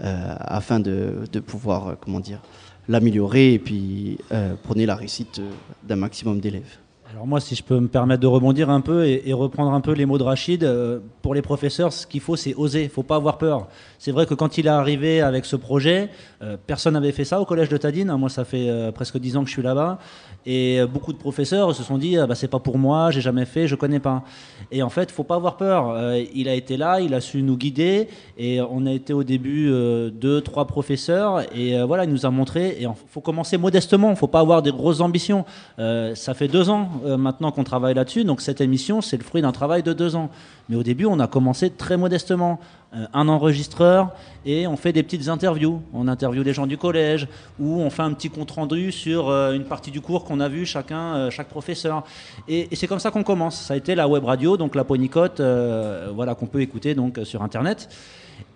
euh, 0.02 0.36
afin 0.40 0.80
de, 0.80 1.26
pouvoir, 1.40 1.96
comment 2.00 2.20
dire, 2.20 2.42
l'améliorer 2.90 3.54
et 3.54 3.60
puis 3.60 4.18
prôner 4.64 4.86
la 4.86 4.96
réussite 4.96 5.42
d'un 5.84 5.96
maximum 5.96 6.42
d'élèves. 6.42 6.83
Alors 7.13 7.27
moi, 7.27 7.39
si 7.39 7.53
je 7.53 7.62
peux 7.62 7.79
me 7.79 7.88
permettre 7.88 8.22
de 8.22 8.27
rebondir 8.27 8.72
un 8.72 8.82
peu 8.82 9.05
et, 9.05 9.34
reprendre 9.34 9.72
un 9.72 9.82
peu 9.82 9.91
les 9.91 10.08
mots 10.08 10.17
de 10.17 10.24
Rachid, 10.24 10.63
euh, 10.63 10.98
pour 11.22 11.36
les 11.36 11.43
professeurs, 11.43 11.93
ce 11.93 12.08
qu'il 12.08 12.22
faut, 12.22 12.36
c'est 12.36 12.55
oser. 12.55 12.86
Il 12.86 12.89
faut 12.89 13.03
pas 13.03 13.17
avoir 13.17 13.38
peur. 13.38 13.67
C'est 14.00 14.12
vrai 14.12 14.25
que 14.25 14.34
quand 14.34 14.58
il 14.58 14.65
est 14.65 14.70
arrivé 14.70 15.22
avec 15.22 15.46
ce 15.46 15.55
projet, 15.55 16.10
euh, 16.41 16.58
personne 16.65 16.96
n'avait 16.96 17.12
fait 17.12 17.24
ça 17.24 17.39
au 17.39 17.46
collège 17.46 17.70
de 17.70 17.77
Tadine. 17.77 18.12
Moi, 18.17 18.29
ça 18.29 18.46
fait 18.46 18.67
euh, 18.67 18.91
presque 18.91 19.20
dix 19.20 19.38
ans 19.38 19.43
que 19.43 19.48
je 19.48 19.53
suis 19.53 19.62
là-bas, 19.62 20.00
et 20.48 20.82
beaucoup 20.91 21.13
de 21.13 21.20
professeurs 21.20 21.75
se 21.75 21.84
sont 21.84 22.00
dit, 22.00 22.17
ah, 22.17 22.25
bah, 22.25 22.34
c'est 22.34 22.48
pas 22.48 22.58
pour 22.58 22.79
moi, 22.79 23.12
j'ai 23.12 23.22
jamais 23.22 23.46
fait, 23.46 23.67
je 23.67 23.75
connais 23.75 24.00
pas. 24.00 24.24
Et 24.72 24.82
en 24.82 24.89
fait, 24.89 25.12
faut 25.12 25.24
pas 25.24 25.36
avoir 25.36 25.55
peur. 25.55 25.96
Il 26.34 26.50
a 26.50 26.55
été 26.55 26.77
là, 26.77 27.00
il 27.00 27.13
a 27.13 27.22
su 27.22 27.43
nous 27.43 27.58
guider, 27.58 28.08
et 28.39 28.60
on 28.60 28.88
a 28.88 28.91
été 28.91 29.13
au 29.13 29.24
début 29.24 29.70
deux, 30.12 30.41
trois 30.41 30.65
professeurs, 30.65 31.43
et 31.55 31.82
voilà, 31.84 32.05
il 32.05 32.10
nous 32.10 32.25
a 32.25 32.32
montré. 32.32 32.70
Et 32.70 32.84
il 32.84 32.89
faut 33.08 33.22
commencer 33.22 33.58
modestement. 33.58 34.15
Faut 34.15 34.27
pas 34.27 34.39
avoir 34.39 34.63
des 34.63 34.72
grosses 34.72 35.00
ambitions. 35.00 35.46
Ça 35.77 36.34
fait 36.34 36.48
deux 36.48 36.70
ans 36.70 36.89
euh, 37.04 37.18
maintenant 37.18 37.52
qu'on 37.52 37.64
travaille 37.64 37.94
là-dessus, 37.94 38.24
donc 38.24 38.42
cette 38.42 38.62
émission, 38.62 39.02
c'est 39.02 39.18
le 39.18 39.24
fruit 39.24 39.42
d'un 39.42 39.52
travail 39.52 39.84
de 39.84 39.94
deux 39.94 40.16
ans. 40.16 40.30
Mais 40.70 40.76
au 40.76 40.84
début, 40.84 41.06
on 41.06 41.20
a 41.20 41.28
commencé 41.28 41.70
très 41.70 41.98
modestement. 41.98 42.60
Euh, 42.96 43.08
un 43.12 43.28
enregistreur 43.28 44.12
et 44.46 44.68
on 44.68 44.78
fait 44.78 44.94
des 44.94 45.02
petites 45.02 45.28
interviews. 45.28 45.82
On 45.94 46.08
interviewe 46.08 46.44
les 46.44 46.54
gens 46.54 46.68
du 46.68 46.78
collège 46.78 47.28
ou 47.60 47.82
on 47.82 47.90
fait 47.90 48.04
un 48.04 48.14
petit 48.14 48.30
compte 48.30 48.52
rendu 48.52 48.92
sur 48.92 49.30
euh, 49.30 49.54
une 49.54 49.64
partie 49.64 49.90
du 49.90 50.00
cours 50.00 50.26
qu'on 50.26 50.40
a 50.40 50.48
vu 50.48 50.64
chacun, 50.68 51.32
chaque 51.32 51.48
professeur. 51.48 52.04
Et, 52.48 52.68
c'est 52.74 52.86
comme 52.86 53.00
ça 53.00 53.10
qu'on 53.10 53.24
commence. 53.24 53.60
Ça 53.60 53.74
a 53.74 53.78
été 53.78 53.96
la 53.96 54.08
web 54.08 54.24
radio, 54.24 54.58
donc 54.58 54.76
la 54.76 54.84
ponicote, 54.84 55.40
euh, 55.40 56.12
voilà 56.14 56.36
qu'on 56.36 56.46
peut 56.46 56.62
écouter 56.62 56.94
donc 56.94 57.20
sur 57.24 57.42
internet. 57.42 57.90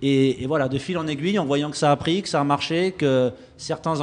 Et, 0.02 0.46
voilà, 0.48 0.68
de 0.68 0.78
fil 0.78 0.98
en 0.98 1.08
aiguille, 1.08 1.40
en 1.40 1.46
voyant 1.46 1.72
que 1.72 1.78
ça 1.78 1.92
a 1.92 1.96
pris, 1.96 2.22
que 2.22 2.30
ça 2.30 2.40
a 2.40 2.44
marché, 2.44 2.92
que 2.92 3.32
certains 3.58 3.96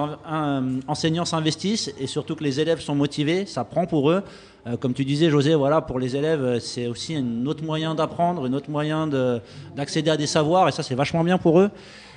enseignants 0.89 1.25
s'investissent 1.25 1.93
et 2.01 2.09
surtout 2.09 2.35
que 2.35 2.43
les 2.43 2.59
élèves 2.59 2.81
sont 2.81 2.97
motivés, 2.97 3.47
ça 3.47 3.63
prend 3.63 3.87
pour 3.87 4.11
eux. 4.11 4.23
Euh, 4.67 4.77
comme 4.77 4.95
tu 4.95 5.05
disais, 5.05 5.31
José, 5.31 5.55
voilà, 5.55 5.83
pour 5.83 5.99
les 5.99 6.17
élèves, 6.17 6.59
c'est 6.59 6.87
aussi 6.87 7.15
un 7.15 7.47
autre 7.47 7.63
moyen 7.63 7.95
d'apprendre, 7.95 8.47
un 8.47 8.53
autre 8.55 8.71
moyen 8.71 9.07
d'accéder 9.77 10.11
à 10.11 10.17
des 10.17 10.27
savoirs, 10.27 10.69
et 10.69 10.73
ça, 10.73 10.83
c'est 10.83 10.95
vachement 10.95 11.23
bien 11.23 11.39
pour 11.39 11.61
eux. 11.61 11.71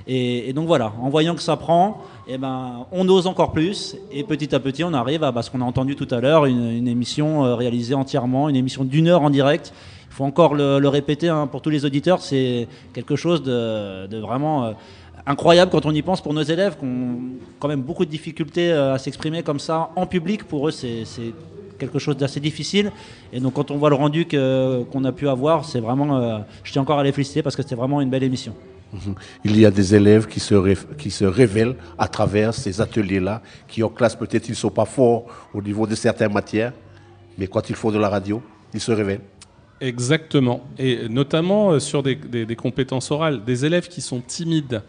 Et, 0.07 0.53
donc 0.53 0.65
voilà, 0.65 0.93
en 1.01 1.09
voyant 1.09 1.35
que 1.35 1.41
ça 1.41 1.57
prend, 1.57 2.01
eh 2.27 2.37
ben, 2.37 2.85
on 2.93 3.07
ose 3.09 3.27
encore 3.27 3.51
plus. 3.51 3.97
Et 4.11 4.23
petit 4.23 4.55
à 4.55 4.59
petit, 4.59 4.83
on 4.85 4.93
arrive 4.93 5.23
à 5.23 5.31
bah, 5.31 5.41
ce 5.41 5.51
qu'on 5.51 5.61
a 5.61 5.65
entendu 5.65 5.95
tout 5.97 6.07
à 6.09 6.21
l'heure, 6.21 6.45
une, 6.45 6.71
une 6.71 6.87
émission 6.87 7.45
euh, 7.45 7.55
réalisée 7.55 7.93
entièrement, 7.93 8.47
une 8.47 8.55
émission 8.55 8.85
d'une 8.85 9.09
heure 9.09 9.21
en 9.21 9.29
direct. 9.29 9.73
Faut 10.17 10.23
encore 10.23 10.55
le, 10.55 10.87
répéter 10.87 11.29
hein, 11.29 11.45
pour 11.45 11.61
tous 11.61 11.69
les 11.69 11.85
auditeurs, 11.85 12.21
c'est 12.23 12.67
quelque 12.91 13.15
chose 13.15 13.43
de, 13.43 14.19
vraiment 14.19 14.65
euh, 14.65 14.71
incroyable 15.27 15.69
quand 15.69 15.85
on 15.85 15.91
y 15.91 16.01
pense 16.01 16.21
pour 16.21 16.33
nos 16.33 16.41
élèves 16.41 16.75
qui 16.75 16.85
ont 16.85 17.19
quand 17.59 17.67
même 17.67 17.83
beaucoup 17.83 18.03
de 18.03 18.09
difficultés 18.09 18.71
euh, 18.71 18.95
à 18.95 18.97
s'exprimer 18.97 19.43
comme 19.43 19.59
ça 19.59 19.91
en 19.95 20.07
public. 20.07 20.43
Pour 20.45 20.67
eux, 20.67 20.71
c'est 20.71 21.03
quelque 21.77 21.99
chose 21.99 22.17
d'assez 22.17 22.39
difficile. 22.39 22.91
Et 23.31 23.39
donc 23.39 23.53
quand 23.53 23.69
on 23.69 23.77
voit 23.77 23.91
le 23.91 23.95
rendu 23.95 24.25
qu'on 24.25 25.03
a 25.05 25.11
pu 25.11 25.29
avoir, 25.29 25.65
c'est 25.65 25.81
vraiment, 25.81 26.17
euh, 26.17 26.39
je 26.63 26.71
tiens 26.71 26.81
encore 26.81 26.97
à 26.97 27.03
les 27.03 27.11
féliciter 27.11 27.43
parce 27.43 27.55
que 27.55 27.61
c'était 27.61 27.75
vraiment 27.75 28.01
une 28.01 28.09
belle 28.09 28.23
émission. 28.23 28.55
Mhm. 28.93 29.13
Il 29.45 29.59
y 29.59 29.67
a 29.67 29.69
des 29.69 29.93
élèves 29.93 30.25
qui 30.25 30.39
se, 30.39 30.55
ré- 30.55 30.77
qui 30.97 31.11
se 31.11 31.25
révèlent 31.25 31.75
à 31.99 32.07
travers 32.07 32.55
ces 32.55 32.81
ateliers-là, 32.81 33.43
qui 33.67 33.83
en 33.83 33.89
classe 33.89 34.15
peut-être 34.15 34.47
ils 34.47 34.53
ne 34.53 34.63
sont 34.65 34.71
pas 34.71 34.85
forts 34.85 35.25
au 35.53 35.61
niveau 35.61 35.85
de 35.85 35.93
certaines 35.93 36.33
matières, 36.33 36.73
mais 37.37 37.45
quand 37.45 37.69
ils 37.69 37.75
font 37.75 37.91
de 37.91 37.99
la 37.99 38.09
radio, 38.09 38.41
ils 38.73 38.81
se 38.81 38.91
révèlent. 38.91 39.21
Exactement. 39.81 40.65
Et 40.79 41.07
notamment 41.09 41.71
euh, 41.71 41.79
sur 41.79 42.03
des, 42.03 42.17
compétences 42.55 43.11
orales. 43.11 43.43
Des 43.43 43.65
élèves 43.65 43.87
qui 43.87 44.01
sont 44.01 44.21
timides. 44.21 44.81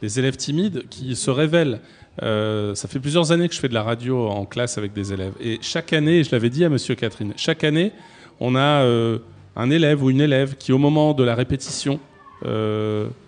Des 0.00 0.18
élèves 0.18 0.36
timides 0.36 0.84
qui 0.88 1.16
se 1.16 1.30
révèlent. 1.30 1.80
Euh, 2.22 2.74
ça 2.74 2.88
fait 2.88 3.00
plusieurs 3.00 3.32
années 3.32 3.48
que 3.48 3.54
je 3.54 3.60
fais 3.60 3.68
de 3.68 3.74
la 3.74 3.82
radio 3.82 4.28
en 4.28 4.44
classe 4.44 4.78
avec 4.78 4.92
des 4.92 5.12
élèves. 5.12 5.32
Et 5.40 5.58
chaque 5.62 5.92
année, 5.92 6.22
je 6.24 6.30
l'avais 6.30 6.50
dit 6.50 6.64
à 6.64 6.68
Monsieur 6.68 6.94
Catherine, 6.94 7.32
chaque 7.36 7.64
année, 7.64 7.92
on 8.38 8.54
a 8.54 8.82
euh, 8.82 9.18
un 9.56 9.70
élève 9.70 10.02
ou 10.02 10.10
une 10.10 10.20
élève 10.20 10.56
qui, 10.56 10.72
au 10.72 10.78
moment 10.78 11.14
de 11.14 11.24
la 11.24 11.34
répétition, 11.34 12.00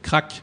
craque, 0.03 0.43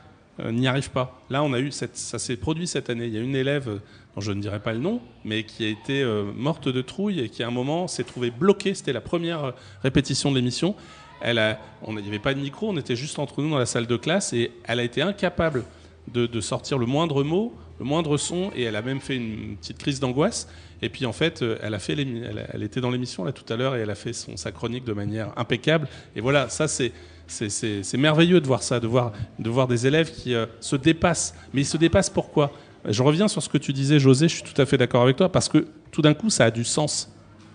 n'y 0.49 0.65
arrive 0.65 0.91
pas. 0.91 1.21
Là, 1.29 1.43
on 1.43 1.51
a 1.53 1.59
eu 1.59 1.71
ça 1.71 1.87
s'est 2.19 2.37
produit 2.37 2.65
cette 2.65 2.89
année. 2.89 3.05
Il 3.05 3.13
y 3.13 3.17
a 3.17 3.21
une 3.21 3.35
élève 3.35 3.81
dont 4.15 4.21
je 4.21 4.31
ne 4.31 4.41
dirai 4.41 4.59
pas 4.59 4.73
le 4.73 4.79
nom, 4.79 5.01
mais 5.23 5.43
qui 5.43 5.65
a 5.65 5.69
été 5.69 6.01
euh, 6.01 6.31
morte 6.35 6.67
de 6.67 6.81
trouille 6.81 7.19
et 7.19 7.29
qui 7.29 7.43
à 7.43 7.47
un 7.47 7.51
moment 7.51 7.87
s'est 7.87 8.03
trouvée 8.03 8.31
bloquée. 8.31 8.73
C'était 8.73 8.93
la 8.93 9.01
première 9.01 9.43
euh, 9.45 9.51
répétition 9.83 10.31
de 10.31 10.35
l'émission. 10.35 10.75
Elle 11.21 11.39
a, 11.39 11.59
on 11.83 11.93
n'y 11.93 12.07
avait 12.07 12.19
pas 12.19 12.33
de 12.33 12.39
micro, 12.39 12.69
on 12.69 12.77
était 12.77 12.95
juste 12.95 13.19
entre 13.19 13.41
nous 13.41 13.49
dans 13.49 13.59
la 13.59 13.65
salle 13.65 13.87
de 13.87 13.95
classe 13.95 14.33
et 14.33 14.51
elle 14.65 14.79
a 14.79 14.83
été 14.83 15.01
incapable 15.01 15.65
de, 16.11 16.41
sortir 16.41 16.79
le 16.79 16.87
moindre 16.87 17.23
mot, 17.23 17.53
le 17.79 17.85
moindre 17.85 18.17
son, 18.17 18.51
et 18.55 18.63
elle 18.63 18.75
a 18.75 18.81
même 18.81 18.99
fait 18.99 19.15
une 19.15 19.55
petite 19.55 19.77
crise 19.77 19.99
d'angoisse. 19.99 20.49
Et 20.81 20.89
puis 20.89 21.05
en 21.05 21.13
fait, 21.13 21.43
euh, 21.43 21.59
elle 21.61 21.75
a 21.75 21.79
fait, 21.79 21.93
elle, 21.93 22.63
était 22.63 22.81
dans 22.81 22.89
l'émission 22.89 23.23
là 23.23 23.31
tout 23.31 23.51
à 23.53 23.55
l'heure 23.55 23.75
et 23.75 23.81
elle 23.81 23.89
a 23.91 23.95
fait 23.95 24.13
son 24.13 24.35
sa 24.35 24.51
chronique 24.51 24.83
de 24.83 24.93
manière 24.93 25.31
impeccable. 25.37 25.87
Et 26.15 26.21
voilà, 26.21 26.49
ça 26.49 26.67
c'est 26.67 26.91
c'est- 27.27 27.97
merveilleux 27.97 28.41
de 28.41 28.47
voir 28.47 28.61
ça, 28.61 28.81
de 28.81 28.87
voir, 28.87 29.13
de 29.39 29.49
voir 29.49 29.67
des 29.67 29.87
élèves 29.87 30.11
qui 30.11 30.33
se 30.59 30.75
dépassent. 30.75 31.33
Mais 31.53 31.61
ils 31.61 31.65
se 31.65 31.77
dépassent 31.77 32.09
pourquoi? 32.09 32.51
Je 32.87 33.03
reviens 33.03 33.27
sur 33.27 33.41
ce 33.43 33.49
que 33.49 33.57
tu 33.57 33.73
disais, 33.73 33.99
José, 33.99 34.27
je 34.27 34.35
suis 34.35 34.43
tout 34.43 34.59
à 34.59 34.65
fait 34.65 34.77
d'accord 34.77 35.03
avec 35.03 35.17
toi, 35.17 35.31
parce 35.31 35.49
que 35.49 35.67
tout 35.91 36.01
d'un 36.01 36.13
coup, 36.13 36.29
ça 36.29 36.45
a 36.45 36.51
du 36.51 36.63
sens. 36.63 37.11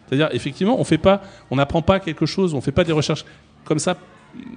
C'est-à-dire, 0.06 0.28
effectivement, 0.32 0.78
on 0.78 0.84
fait 0.84 0.98
pas, 0.98 1.22
on 1.50 1.56
n'apprend 1.56 1.82
pas 1.82 1.98
quelque 2.00 2.26
chose, 2.26 2.54
on 2.54 2.60
fait 2.60 2.72
pas 2.72 2.84
des 2.84 2.92
recherches 2.92 3.24
comme 3.64 3.78
ça, 3.78 3.96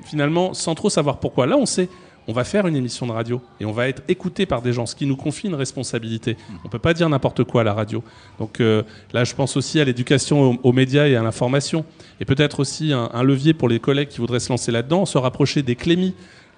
finalement, 0.05 0.53
sans 0.53 0.75
trop 0.75 0.89
savoir 0.89 1.19
pourquoi. 1.19 1.47
Là, 1.47 1.57
on 1.57 1.65
sait, 1.65 1.89
on 2.27 2.33
va 2.33 2.43
faire 2.43 2.67
une 2.67 2.75
émission 2.75 3.07
de 3.07 3.11
radio 3.11 3.41
et 3.59 3.65
on 3.65 3.71
va 3.71 3.87
être 3.87 4.03
écouté 4.07 4.45
par 4.45 4.61
des 4.61 4.71
gens, 4.71 4.85
ce 4.85 4.95
qui 4.95 5.07
nous 5.07 5.15
confie 5.15 5.47
une 5.47 5.55
responsabilité. 5.55 6.37
On 6.63 6.69
peut 6.69 6.77
pas 6.77 6.93
dire 6.93 7.09
n'importe 7.09 7.43
quoi 7.43 7.61
à 7.61 7.63
la 7.63 7.73
radio. 7.73 8.03
Donc 8.37 8.61
euh, 8.61 8.83
là, 9.13 9.23
je 9.23 9.33
pense 9.33 9.57
aussi 9.57 9.79
à 9.79 9.83
l'éducation 9.83 10.51
aux, 10.51 10.55
aux 10.61 10.71
médias 10.71 11.07
et 11.07 11.15
à 11.15 11.23
l'information, 11.23 11.85
et 12.19 12.25
peut-être 12.25 12.59
aussi 12.59 12.93
un, 12.93 13.09
un 13.11 13.23
levier 13.23 13.55
pour 13.55 13.67
les 13.67 13.79
collègues 13.79 14.09
qui 14.09 14.19
voudraient 14.19 14.39
se 14.39 14.49
lancer 14.49 14.71
là-dedans, 14.71 15.07
se 15.07 15.17
rapprocher 15.17 15.63
des 15.63 15.75
clémis. 15.75 16.13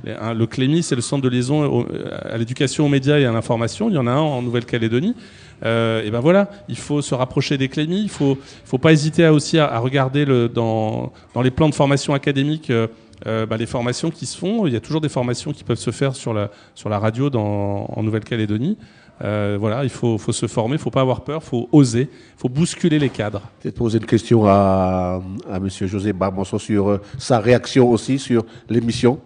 Hein, 0.07 0.33
Le 0.33 0.47
CLEMI, 0.47 0.83
c'est 0.83 0.95
le 0.95 1.01
centre 1.01 1.23
de 1.23 1.29
liaison 1.29 1.85
à 2.23 2.37
l'éducation 2.37 2.85
aux 2.85 2.89
médias 2.89 3.19
et 3.19 3.25
à 3.25 3.31
l'information. 3.31 3.89
Il 3.89 3.95
y 3.95 3.97
en 3.97 4.07
a 4.07 4.11
un 4.11 4.19
en 4.19 4.41
Nouvelle-Calédonie. 4.41 5.15
Euh, 5.63 6.03
et 6.03 6.09
ben 6.09 6.19
voilà, 6.19 6.49
il 6.67 6.77
faut 6.77 7.01
se 7.01 7.13
rapprocher 7.13 7.57
des 7.57 7.67
CLEMI. 7.67 8.01
Il 8.01 8.09
faut, 8.09 8.37
faut 8.65 8.77
pas 8.77 8.91
hésiter 8.91 9.25
à 9.25 9.33
aussi 9.33 9.57
à, 9.59 9.77
regarder 9.79 10.25
dans, 10.49 11.11
dans 11.33 11.41
les 11.41 11.51
plans 11.51 11.69
de 11.69 11.75
formation 11.75 12.13
académique 12.13 12.69
euh, 12.69 12.87
euh, 13.27 13.45
bah, 13.45 13.57
les 13.57 13.67
formations 13.67 14.09
qui 14.09 14.25
se 14.25 14.37
font. 14.37 14.65
Il 14.65 14.73
y 14.73 14.75
a 14.75 14.79
toujours 14.79 15.01
des 15.01 15.09
formations 15.09 15.51
qui 15.53 15.63
peuvent 15.63 15.77
se 15.77 15.91
faire 15.91 16.15
sur 16.15 16.33
la, 16.33 16.49
sur 16.73 16.89
la 16.89 16.97
radio 16.97 17.29
en 17.35 18.01
Nouvelle-Calédonie. 18.03 18.77
Voilà, 19.19 19.83
il 19.83 19.91
faut, 19.91 20.17
faut 20.17 20.31
se 20.31 20.47
former, 20.47 20.75
il 20.75 20.79
faut 20.79 20.89
pas 20.89 21.01
avoir 21.01 21.21
peur, 21.21 21.41
il 21.43 21.47
faut 21.47 21.69
oser, 21.71 22.09
il 22.11 22.39
faut 22.39 22.49
bousculer 22.49 22.97
les 22.97 23.09
cadres. 23.09 23.43
Peut-être 23.61 23.75
poser 23.75 23.99
une 23.99 24.07
question 24.07 24.47
à, 24.47 25.21
à 25.47 25.57
M. 25.57 25.69
José 25.69 26.11
Barbanson 26.11 26.57
sur 26.57 26.99
sa 27.19 27.37
réaction 27.37 27.91
aussi 27.91 28.17
sur 28.17 28.43
l'émission. 28.67 29.19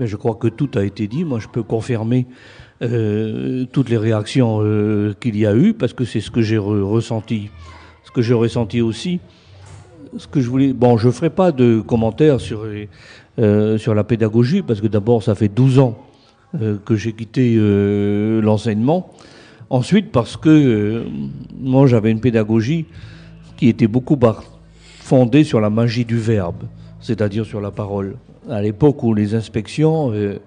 Mais 0.00 0.06
je 0.06 0.16
crois 0.16 0.34
que 0.34 0.48
tout 0.48 0.70
a 0.76 0.82
été 0.84 1.06
dit. 1.06 1.24
Moi, 1.24 1.38
je 1.38 1.46
peux 1.46 1.62
confirmer 1.62 2.26
euh, 2.82 3.66
toutes 3.70 3.90
les 3.90 3.98
réactions 3.98 4.60
euh, 4.62 5.12
qu'il 5.20 5.36
y 5.36 5.44
a 5.46 5.54
eu, 5.54 5.74
parce 5.74 5.92
que 5.92 6.04
c'est 6.06 6.20
ce 6.22 6.30
que 6.30 6.40
j'ai 6.40 6.56
re- 6.56 6.80
ressenti. 6.80 7.50
Ce 8.04 8.10
que 8.10 8.22
j'ai 8.22 8.32
ressenti 8.34 8.80
aussi. 8.80 9.20
Ce 10.16 10.26
que 10.26 10.40
je 10.40 10.48
voulais. 10.48 10.72
Bon, 10.72 10.96
je 10.96 11.10
ferai 11.10 11.28
pas 11.30 11.52
de 11.52 11.80
commentaires 11.80 12.40
sur, 12.40 12.64
euh, 13.38 13.76
sur 13.78 13.94
la 13.94 14.02
pédagogie, 14.02 14.62
parce 14.62 14.80
que 14.80 14.86
d'abord, 14.88 15.22
ça 15.22 15.34
fait 15.34 15.48
12 15.48 15.78
ans 15.78 15.98
que 16.84 16.96
j'ai 16.96 17.12
quitté 17.12 17.54
l'enseignement. 18.42 19.12
Ensuite, 19.68 20.10
parce 20.10 20.36
que 20.36 21.04
moi, 21.60 21.86
j'avais 21.86 22.10
une 22.10 22.20
pédagogie 22.20 22.86
qui 23.56 23.68
était 23.68 23.86
beaucoup 23.86 24.18
fondée 24.98 25.44
sur 25.44 25.60
la 25.60 25.70
magie 25.70 26.04
du 26.04 26.16
verbe, 26.16 26.64
c'est-à-dire 27.00 27.46
sur 27.46 27.60
la 27.60 27.70
parole. 27.70 28.16
À 28.48 28.62
l'époque 28.62 29.02
où 29.02 29.12
les 29.12 29.34
inspections, 29.34 30.12
euh, 30.12 30.40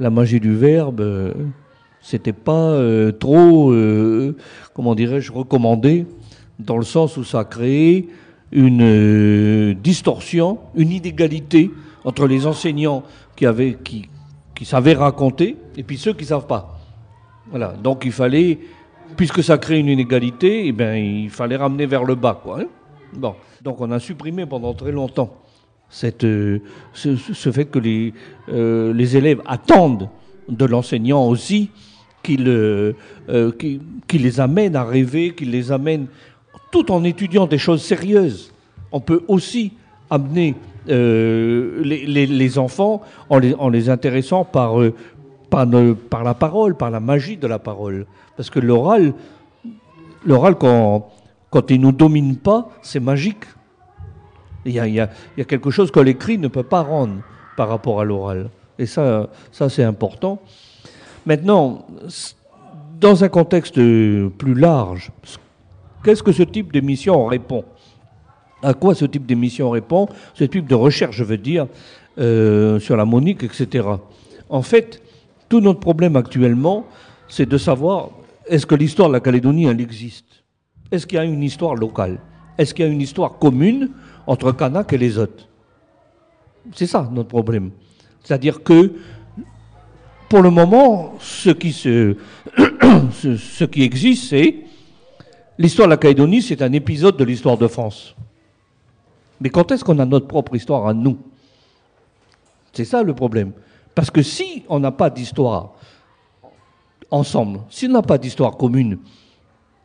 la 0.00 0.10
magie 0.10 0.40
du 0.40 0.54
verbe, 0.54 1.00
euh, 1.00 1.32
c'était 2.00 2.32
pas 2.32 2.52
euh, 2.52 3.12
trop, 3.12 3.72
euh, 3.72 4.36
comment 4.72 4.94
dirais-je, 4.94 5.32
recommandé, 5.32 6.06
dans 6.58 6.76
le 6.76 6.84
sens 6.84 7.16
où 7.16 7.24
ça 7.24 7.44
créé 7.44 8.08
une 8.52 9.74
distorsion, 9.74 10.58
une 10.76 10.92
inégalité 10.92 11.70
entre 12.04 12.26
les 12.26 12.46
enseignants 12.46 13.02
qui, 13.34 13.46
avaient, 13.46 13.76
qui, 13.82 14.08
qui 14.54 14.64
savaient 14.64 14.94
raconter 14.94 15.56
et 15.76 15.82
puis 15.82 15.98
ceux 15.98 16.12
qui 16.12 16.24
savent 16.24 16.46
pas. 16.46 16.78
Voilà, 17.50 17.72
donc 17.72 18.04
il 18.04 18.12
fallait, 18.12 18.58
puisque 19.16 19.42
ça 19.42 19.58
crée 19.58 19.80
une 19.80 19.88
inégalité, 19.88 20.68
eh 20.68 20.72
ben, 20.72 20.94
il 20.94 21.30
fallait 21.30 21.56
ramener 21.56 21.86
vers 21.86 22.04
le 22.04 22.14
bas. 22.14 22.40
Quoi, 22.40 22.60
hein. 22.60 22.66
bon. 23.12 23.34
Donc 23.62 23.80
on 23.80 23.90
a 23.90 23.98
supprimé 23.98 24.46
pendant 24.46 24.74
très 24.74 24.92
longtemps 24.92 25.43
euh, 26.24 26.58
ce, 26.92 27.52
fait 27.52 27.66
que 27.66 27.78
les, 27.78 28.12
euh, 28.48 28.92
les 28.92 29.16
élèves 29.16 29.40
attendent 29.46 30.08
de 30.48 30.64
l'enseignant 30.64 31.26
aussi 31.28 31.70
qu'il 32.22 32.48
euh, 32.48 32.92
les 34.12 34.40
amène 34.40 34.76
à 34.76 34.84
rêver, 34.84 35.34
qu'il 35.34 35.50
les 35.50 35.70
amène, 35.70 36.06
tout 36.72 36.90
en 36.90 37.04
étudiant 37.04 37.46
des 37.46 37.58
choses 37.58 37.82
sérieuses. 37.82 38.52
On 38.90 39.00
peut 39.00 39.22
aussi 39.28 39.72
amener 40.10 40.54
les, 40.86 42.58
enfants 42.58 43.02
en 43.28 43.38
les, 43.68 43.88
intéressant 43.88 44.44
par 44.44 44.78
la 44.80 46.34
parole, 46.34 46.76
par 46.76 46.90
la 46.90 47.00
magie 47.00 47.36
de 47.36 47.46
la 47.46 47.58
parole. 47.58 48.06
Parce 48.36 48.50
que 48.50 48.58
l'oral, 48.58 49.14
l'oral 50.26 50.56
quand, 50.56 51.10
quand 51.50 51.70
il 51.70 51.78
ne 51.78 51.86
nous 51.86 51.92
domine 51.92 52.36
pas, 52.36 52.68
c'est 52.82 53.00
magique. 53.00 53.44
Il 54.64 54.72
y, 54.72 55.00
a, 55.00 55.08
quelque 55.46 55.70
chose 55.70 55.90
que 55.90 56.00
l'écrit 56.00 56.38
ne 56.38 56.48
peut 56.48 56.62
pas 56.62 56.82
rendre 56.82 57.16
par 57.56 57.68
rapport 57.68 58.00
à 58.00 58.04
l'oral. 58.04 58.48
Et 58.78 58.86
ça, 58.86 59.28
ça 59.52 59.68
c'est 59.68 59.84
important. 59.84 60.40
Maintenant, 61.26 61.86
dans 63.00 63.24
un 63.24 63.28
contexte 63.28 63.74
plus 63.74 64.54
large, 64.54 65.12
qu'est-ce 66.02 66.22
que 66.22 66.32
ce 66.32 66.42
type 66.42 66.72
d'émission 66.72 67.26
répond? 67.26 67.64
À 68.62 68.72
quoi 68.72 68.94
ce 68.94 69.04
type 69.04 69.26
d'émission 69.26 69.70
répond? 69.70 70.08
Ce 70.32 70.44
type 70.44 70.66
de 70.66 70.74
recherche, 70.74 71.16
je 71.16 71.24
veux 71.24 71.36
dire, 71.36 71.66
euh, 72.18 72.78
sur 72.78 72.96
la 72.96 73.04
monique, 73.04 73.42
etc. 73.42 73.86
En 74.48 74.62
fait, 74.62 75.02
tout 75.48 75.60
notre 75.60 75.80
problème 75.80 76.16
actuellement, 76.16 76.86
c'est 77.28 77.46
de 77.46 77.58
savoir 77.58 78.10
est-ce 78.46 78.66
que 78.66 78.74
l'histoire 78.74 79.08
de 79.08 79.14
la 79.14 79.20
Calédonie, 79.20 79.66
elle 79.66 79.80
existe? 79.80 80.44
Est-ce 80.90 81.06
qu'il 81.06 81.16
y 81.16 81.20
a 81.20 81.24
une 81.24 81.42
histoire 81.42 81.74
locale? 81.74 82.18
Est-ce 82.58 82.72
qu'il 82.74 82.84
y 82.84 82.88
a 82.88 82.90
une 82.90 83.00
histoire 83.00 83.38
commune 83.38 83.90
entre 84.26 84.52
Kanak 84.52 84.92
et 84.92 84.98
les 84.98 85.18
autres 85.18 85.48
C'est 86.72 86.86
ça 86.86 87.08
notre 87.12 87.28
problème. 87.28 87.70
C'est-à-dire 88.22 88.62
que, 88.62 88.92
pour 90.28 90.42
le 90.42 90.50
moment, 90.50 91.14
ce 91.20 91.50
qui, 91.50 91.74
existe, 93.82 94.30
c'est 94.30 94.56
l'histoire 95.58 95.88
de 95.88 95.90
la 95.90 95.96
Calédonie, 95.98 96.42
c'est 96.42 96.62
un 96.62 96.72
épisode 96.72 97.16
de 97.16 97.24
l'histoire 97.24 97.58
de 97.58 97.66
France. 97.66 98.16
Mais 99.40 99.50
quand 99.50 99.70
est-ce 99.72 99.84
qu'on 99.84 99.98
a 99.98 100.06
notre 100.06 100.26
propre 100.26 100.56
histoire 100.56 100.86
à 100.86 100.94
nous? 100.94 101.18
C'est 102.72 102.84
ça 102.84 103.02
le 103.02 103.14
problème. 103.14 103.52
Parce 103.94 104.10
que 104.10 104.22
si 104.22 104.64
on 104.68 104.80
n'a 104.80 104.90
pas 104.90 105.10
d'histoire 105.10 105.74
ensemble, 107.10 107.60
si 107.68 107.86
on 107.86 107.90
n'a 107.90 108.02
pas 108.02 108.18
d'histoire 108.18 108.56
commune, 108.56 108.98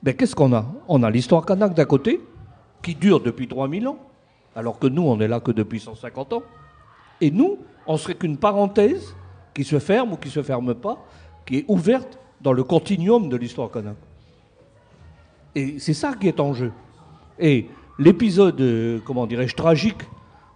ben 0.01 0.15
qu'est-ce 0.15 0.33
qu'on 0.33 0.53
a? 0.53 0.65
On 0.87 1.03
a 1.03 1.11
l'histoire 1.11 1.45
kanak 1.45 1.73
d'un 1.73 1.85
côté, 1.85 2.21
qui 2.81 2.95
dure 2.95 3.19
depuis 3.19 3.47
3000 3.47 3.87
ans, 3.87 3.99
alors 4.59 4.77
que 4.77 4.87
nous, 4.87 5.03
on 5.03 5.19
est 5.21 5.27
là 5.27 5.39
que 5.39 5.51
depuis 5.51 5.79
150 5.79 6.33
ans. 6.33 6.43
Et 7.21 7.31
nous, 7.31 7.59
on 7.87 7.95
serait 7.95 8.15
qu'une 8.15 8.37
parenthèse 8.37 9.15
qui 9.53 9.63
se 9.63 9.79
ferme 9.79 10.13
ou 10.13 10.17
qui 10.17 10.29
se 10.29 10.43
ferme 10.43 10.75
pas, 10.75 10.97
qui 11.45 11.59
est 11.59 11.65
ouverte 11.69 12.19
dans 12.41 12.51
le 12.51 12.63
continuum 12.63 13.29
de 13.29 13.37
l'histoire 13.37 13.71
kanak. 13.71 13.95
Et 15.55 15.79
c'est 15.79 15.93
ça 15.93 16.13
qui 16.13 16.27
est 16.27 16.41
en 16.41 16.53
jeu. 16.53 16.73
Et 17.39 17.67
l'épisode, 17.97 18.59
euh, 18.59 18.99
comment 19.05 19.25
dirais-je, 19.25 19.55
tragique 19.55 20.01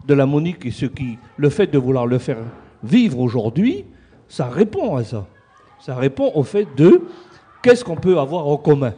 de 0.05 0.13
la 0.13 0.25
Monique 0.25 0.65
et 0.65 0.71
ce 0.71 0.85
qui, 0.85 1.17
le 1.37 1.49
fait 1.49 1.67
de 1.67 1.77
vouloir 1.77 2.05
le 2.05 2.17
faire 2.17 2.39
vivre 2.83 3.19
aujourd'hui, 3.19 3.85
ça 4.27 4.47
répond 4.49 4.97
à 4.97 5.05
ça. 5.05 5.25
Ça 5.79 5.95
répond 5.95 6.29
au 6.35 6.43
fait 6.43 6.67
de 6.75 7.01
qu'est-ce 7.61 7.85
qu'on 7.85 7.95
peut 7.95 8.19
avoir 8.19 8.47
en 8.47 8.57
commun. 8.57 8.93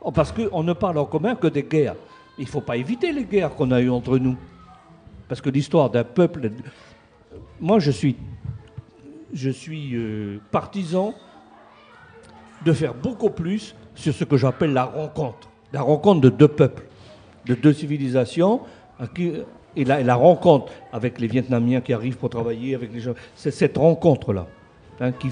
Oh, 0.00 0.10
Parce 0.10 0.32
qu'on 0.32 0.64
ne 0.64 0.72
parle 0.72 0.98
en 0.98 1.04
commun 1.04 1.36
que 1.36 1.46
des 1.46 1.62
guerres. 1.62 1.94
Il 2.38 2.44
ne 2.44 2.48
faut 2.48 2.60
pas 2.60 2.76
éviter 2.76 3.12
les 3.12 3.24
guerres 3.24 3.54
qu'on 3.54 3.70
a 3.70 3.80
eues 3.80 3.90
entre 3.90 4.18
nous. 4.18 4.36
Parce 5.28 5.40
que 5.40 5.50
l'histoire 5.50 5.90
d'un 5.90 6.04
peuple. 6.04 6.50
Moi, 7.60 7.80
je 7.80 7.90
suis, 7.90 8.16
je 9.32 9.50
suis 9.50 9.94
euh, 9.94 10.38
partisan 10.50 11.14
de 12.64 12.72
faire 12.72 12.94
beaucoup 12.94 13.30
plus 13.30 13.74
sur 13.94 14.14
ce 14.14 14.24
que 14.24 14.36
j'appelle 14.36 14.72
la 14.72 14.84
rencontre. 14.84 15.48
La 15.72 15.82
rencontre 15.82 16.20
de 16.20 16.28
deux 16.30 16.48
peuples, 16.48 16.84
de 17.46 17.54
deux 17.54 17.72
civilisations, 17.72 18.62
et 19.76 19.84
la, 19.84 20.14
rencontre 20.14 20.72
avec 20.92 21.20
les 21.20 21.26
Vietnamiens 21.26 21.80
qui 21.80 21.92
arrivent 21.92 22.16
pour 22.16 22.30
travailler, 22.30 22.74
avec 22.74 22.92
les 22.92 23.00
gens. 23.00 23.14
C'est 23.34 23.50
cette 23.50 23.76
rencontre-là 23.76 24.46
hein, 25.00 25.12
qui 25.12 25.28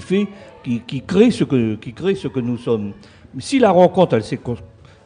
crée 1.01 1.31
ce 1.31 1.43
que, 1.43 1.75
qui 1.75 1.93
crée 1.93 2.15
ce 2.15 2.27
que 2.27 2.39
nous 2.39 2.57
sommes. 2.57 2.93
Si 3.39 3.59
la 3.59 3.71
rencontre, 3.71 4.15
elle 4.15 4.23
s'est, 4.23 4.39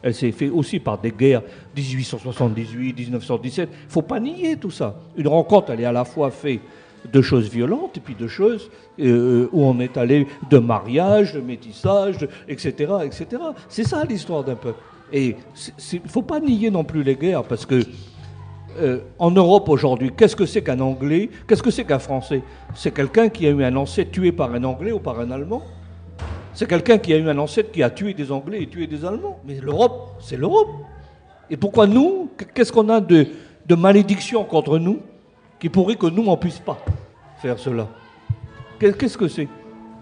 elle 0.02 0.14
s'est 0.14 0.32
faite 0.32 0.50
aussi 0.52 0.80
par 0.80 0.98
des 0.98 1.12
guerres 1.12 1.42
1878, 1.76 2.98
1917, 2.98 3.68
il 3.70 3.90
faut 3.90 4.02
pas 4.02 4.20
nier 4.20 4.56
tout 4.56 4.70
ça. 4.70 4.96
Une 5.16 5.28
rencontre, 5.28 5.72
elle 5.72 5.80
est 5.80 5.84
à 5.84 5.92
la 5.92 6.04
fois 6.04 6.30
faite 6.30 6.60
de 7.10 7.22
choses 7.22 7.48
violentes 7.48 7.96
et 7.96 8.00
puis 8.00 8.14
de 8.14 8.28
choses 8.28 8.70
euh, 9.00 9.48
où 9.52 9.64
on 9.64 9.80
est 9.80 9.96
allé 9.96 10.26
de 10.50 10.58
mariage, 10.58 11.34
de 11.34 11.40
métissage, 11.40 12.28
etc., 12.48 12.92
etc. 13.04 13.26
C'est 13.68 13.86
ça 13.86 14.04
l'histoire 14.04 14.44
d'un 14.44 14.54
peuple. 14.54 14.78
Et 15.12 15.36
il 15.92 16.00
ne 16.02 16.08
faut 16.08 16.22
pas 16.22 16.40
nier 16.40 16.70
non 16.70 16.84
plus 16.84 17.02
les 17.02 17.16
guerres 17.16 17.44
parce 17.44 17.66
que 17.66 17.82
euh, 18.80 19.00
en 19.18 19.30
Europe 19.30 19.68
aujourd'hui, 19.68 20.12
qu'est-ce 20.16 20.34
que 20.34 20.46
c'est 20.46 20.62
qu'un 20.62 20.80
Anglais? 20.80 21.28
Qu'est-ce 21.46 21.62
que 21.62 21.70
c'est 21.70 21.84
qu'un 21.84 21.98
Français? 21.98 22.42
C'est 22.74 22.92
quelqu'un 22.92 23.28
qui 23.28 23.46
a 23.46 23.50
eu 23.50 23.62
un 23.62 23.76
ancêtre 23.76 24.12
tué 24.12 24.32
par 24.32 24.52
un 24.54 24.64
Anglais 24.64 24.92
ou 24.92 24.98
par 24.98 25.20
un 25.20 25.30
Allemand? 25.30 25.62
C'est 26.54 26.68
quelqu'un 26.68 26.98
qui 26.98 27.12
a 27.12 27.16
eu 27.16 27.28
un 27.28 27.38
ancêtre 27.38 27.72
qui 27.72 27.82
a 27.82 27.90
tué 27.90 28.12
des 28.14 28.30
Anglais 28.30 28.62
et 28.62 28.66
tué 28.66 28.86
des 28.86 29.04
Allemands. 29.04 29.38
Mais 29.46 29.54
l'Europe, 29.60 30.16
c'est 30.20 30.36
l'Europe. 30.36 30.68
Et 31.50 31.56
pourquoi 31.56 31.86
nous 31.86 32.28
Qu'est-ce 32.54 32.72
qu'on 32.72 32.88
a 32.88 33.00
de, 33.00 33.26
de 33.66 33.74
malédiction 33.74 34.44
contre 34.44 34.78
nous 34.78 34.98
qui 35.58 35.68
pourrait 35.68 35.96
que 35.96 36.06
nous, 36.06 36.24
on 36.26 36.36
puisse 36.36 36.58
pas 36.58 36.78
faire 37.40 37.58
cela? 37.58 37.88
Qu'est- 38.78 38.96
Qu'est-ce 38.98 39.16
que 39.16 39.28
c'est? 39.28 39.48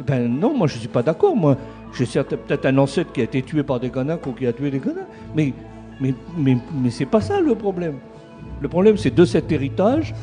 Ben 0.07 0.27
non, 0.29 0.57
moi 0.57 0.67
je 0.67 0.75
ne 0.75 0.81
suis 0.81 0.89
pas 0.89 1.03
d'accord. 1.03 1.37
Moi, 1.37 1.57
je 1.93 2.05
sais 2.05 2.23
peut-être 2.25 2.67
un 2.67 2.79
ancêtre 2.79 3.13
qui 3.13 3.21
a 3.21 3.25
été 3.25 3.43
tué 3.43 3.63
par 3.63 3.79
des 3.79 3.91
Kanaks 3.91 4.27
ou 4.27 4.33
qui 4.33 4.47
a 4.47 4.53
tué 4.53 4.71
des 4.71 4.81
Kanaks. 4.81 5.07
Mais, 5.37 5.53
mais, 6.01 6.15
mais, 6.37 6.57
mais 6.75 6.91
c'est 6.91 7.07
pas 7.07 7.21
ça 7.21 7.41
le 7.41 7.55
problème. 7.55 7.99
Le 8.61 8.69
problème, 8.69 8.97
c'est 8.97 9.15
de 9.15 9.25
cet 9.25 9.53
héritage, 9.53 10.15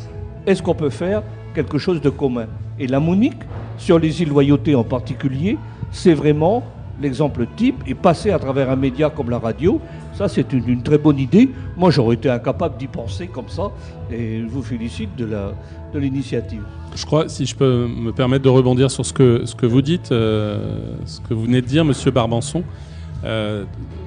est-ce 0.45 0.61
qu'on 0.63 0.75
peut 0.75 0.89
faire 0.89 1.23
quelque 1.53 1.77
chose 1.77 2.01
de 2.01 2.09
commun? 2.09 2.47
Et 2.79 2.87
la 2.87 2.99
Monique, 2.99 3.41
sur 3.77 3.97
les 3.99 4.21
îles 4.21 4.29
Loyauté 4.29 4.75
en 4.75 4.83
particulier, 4.83 5.57
c'est 5.91 6.13
vraiment 6.13 6.63
l'exemple 7.01 7.45
type. 7.55 7.75
Et 7.87 7.93
passer 7.93 8.31
à 8.31 8.39
travers 8.39 8.69
un 8.69 8.75
média 8.75 9.09
comme 9.09 9.29
la 9.29 9.39
radio, 9.39 9.79
ça, 10.13 10.27
c'est 10.27 10.51
une, 10.53 10.81
très 10.81 10.97
bonne 10.97 11.19
idée. 11.19 11.49
Moi, 11.75 11.91
j'aurais 11.91 12.15
été 12.15 12.29
incapable 12.29 12.77
d'y 12.77 12.87
penser 12.87 13.27
comme 13.27 13.49
ça. 13.49 13.69
Et 14.11 14.41
je 14.41 14.47
vous 14.47 14.63
félicite 14.63 15.15
de 15.15 15.25
la- 15.25 15.53
de 15.93 15.99
l'initiative. 15.99 16.63
Je 16.95 17.05
crois, 17.05 17.29
si 17.29 17.45
je 17.45 17.55
peux 17.55 17.87
me 17.87 18.11
permettre 18.11 18.43
de 18.43 18.49
rebondir 18.49 18.89
sur 18.89 19.05
ce 19.05 19.13
que, 19.13 19.45
ce 19.45 19.53
que 19.55 19.65
vous 19.67 19.81
dites, 19.83 20.11
euh, 20.11 20.95
ce 21.05 21.19
que 21.21 21.33
vous 21.33 21.43
venez 21.43 21.61
de 21.61 21.67
dire, 21.67 21.85
Monsieur 21.85 22.09
Barbanson, 22.11 22.63
euh, 23.23 23.63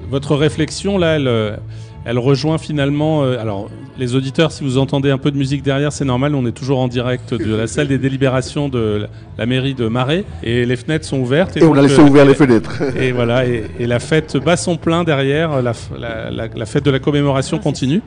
votre 0.09 0.35
réflexion 0.35 0.97
là, 0.97 1.15
elle, 1.15 1.27
euh, 1.27 1.55
elle 2.05 2.17
rejoint 2.19 2.57
finalement. 2.57 3.23
euh, 3.23 3.37
alors, 3.39 3.69
les 3.99 4.15
auditeurs, 4.15 4.51
si 4.51 4.63
vous 4.63 4.77
entendez 4.77 5.11
un 5.11 5.17
peu 5.17 5.31
de 5.31 5.37
musique 5.37 5.61
derrière, 5.63 5.91
c'est 5.91 6.05
normal. 6.05 6.33
On 6.35 6.45
est 6.45 6.51
toujours 6.51 6.79
en 6.79 6.87
direct 6.87 7.33
de 7.33 7.55
la 7.55 7.67
salle 7.67 7.87
des 7.87 7.97
délibérations 7.97 8.69
de 8.69 9.01
la, 9.01 9.07
la 9.37 9.45
mairie 9.45 9.73
de 9.75 9.87
Marais 9.87 10.23
et 10.43 10.65
les 10.65 10.75
fenêtres 10.75 11.05
sont 11.05 11.19
ouvertes. 11.19 11.57
Et 11.57 11.63
on 11.63 11.67
donc, 11.67 11.77
a 11.77 11.81
laissé 11.83 11.99
euh, 11.99 12.05
ouvert 12.05 12.25
les 12.25 12.33
fenêtres. 12.33 12.81
Et 12.97 13.11
voilà, 13.11 13.45
et, 13.45 13.63
et 13.79 13.85
la 13.87 13.99
fête 13.99 14.37
bat 14.37 14.57
son 14.57 14.77
plein 14.77 15.03
derrière, 15.03 15.61
la, 15.61 15.73
f- 15.73 15.89
la- 15.99 16.31
la- 16.31 16.47
la 16.47 16.65
fête 16.65 16.85
de 16.85 16.91
la 16.91 16.99
commémoration 16.99 17.59
continue. 17.59 18.01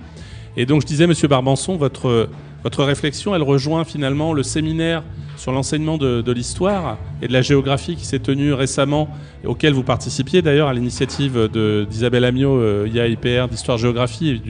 Et 0.56 0.66
donc 0.66 0.82
je 0.82 0.86
disais, 0.86 1.06
Monsieur 1.06 1.28
Barbanson, 1.28 1.76
votre, 1.76 2.28
votre 2.64 2.82
réflexion, 2.82 3.34
elle 3.34 3.42
rejoint 3.42 3.84
finalement 3.84 4.32
le 4.32 4.42
séminaire 4.42 5.04
sur 5.36 5.52
l'enseignement 5.52 5.98
de, 5.98 6.32
l'histoire 6.32 6.96
et 7.20 7.28
de 7.28 7.32
la 7.32 7.42
géographie 7.42 7.94
qui 7.94 8.06
s'est 8.06 8.20
tenu 8.20 8.54
récemment, 8.54 9.08
et 9.44 9.46
auquel 9.46 9.74
vous 9.74 9.82
participiez 9.82 10.40
d'ailleurs 10.40 10.68
à 10.68 10.74
l'initiative 10.74 11.50
d'Isabelle 11.88 12.24
Amiot, 12.24 12.56
euh, 12.56 12.88
IA-IPR 12.90 13.48
d'histoire-géographie 13.50 14.40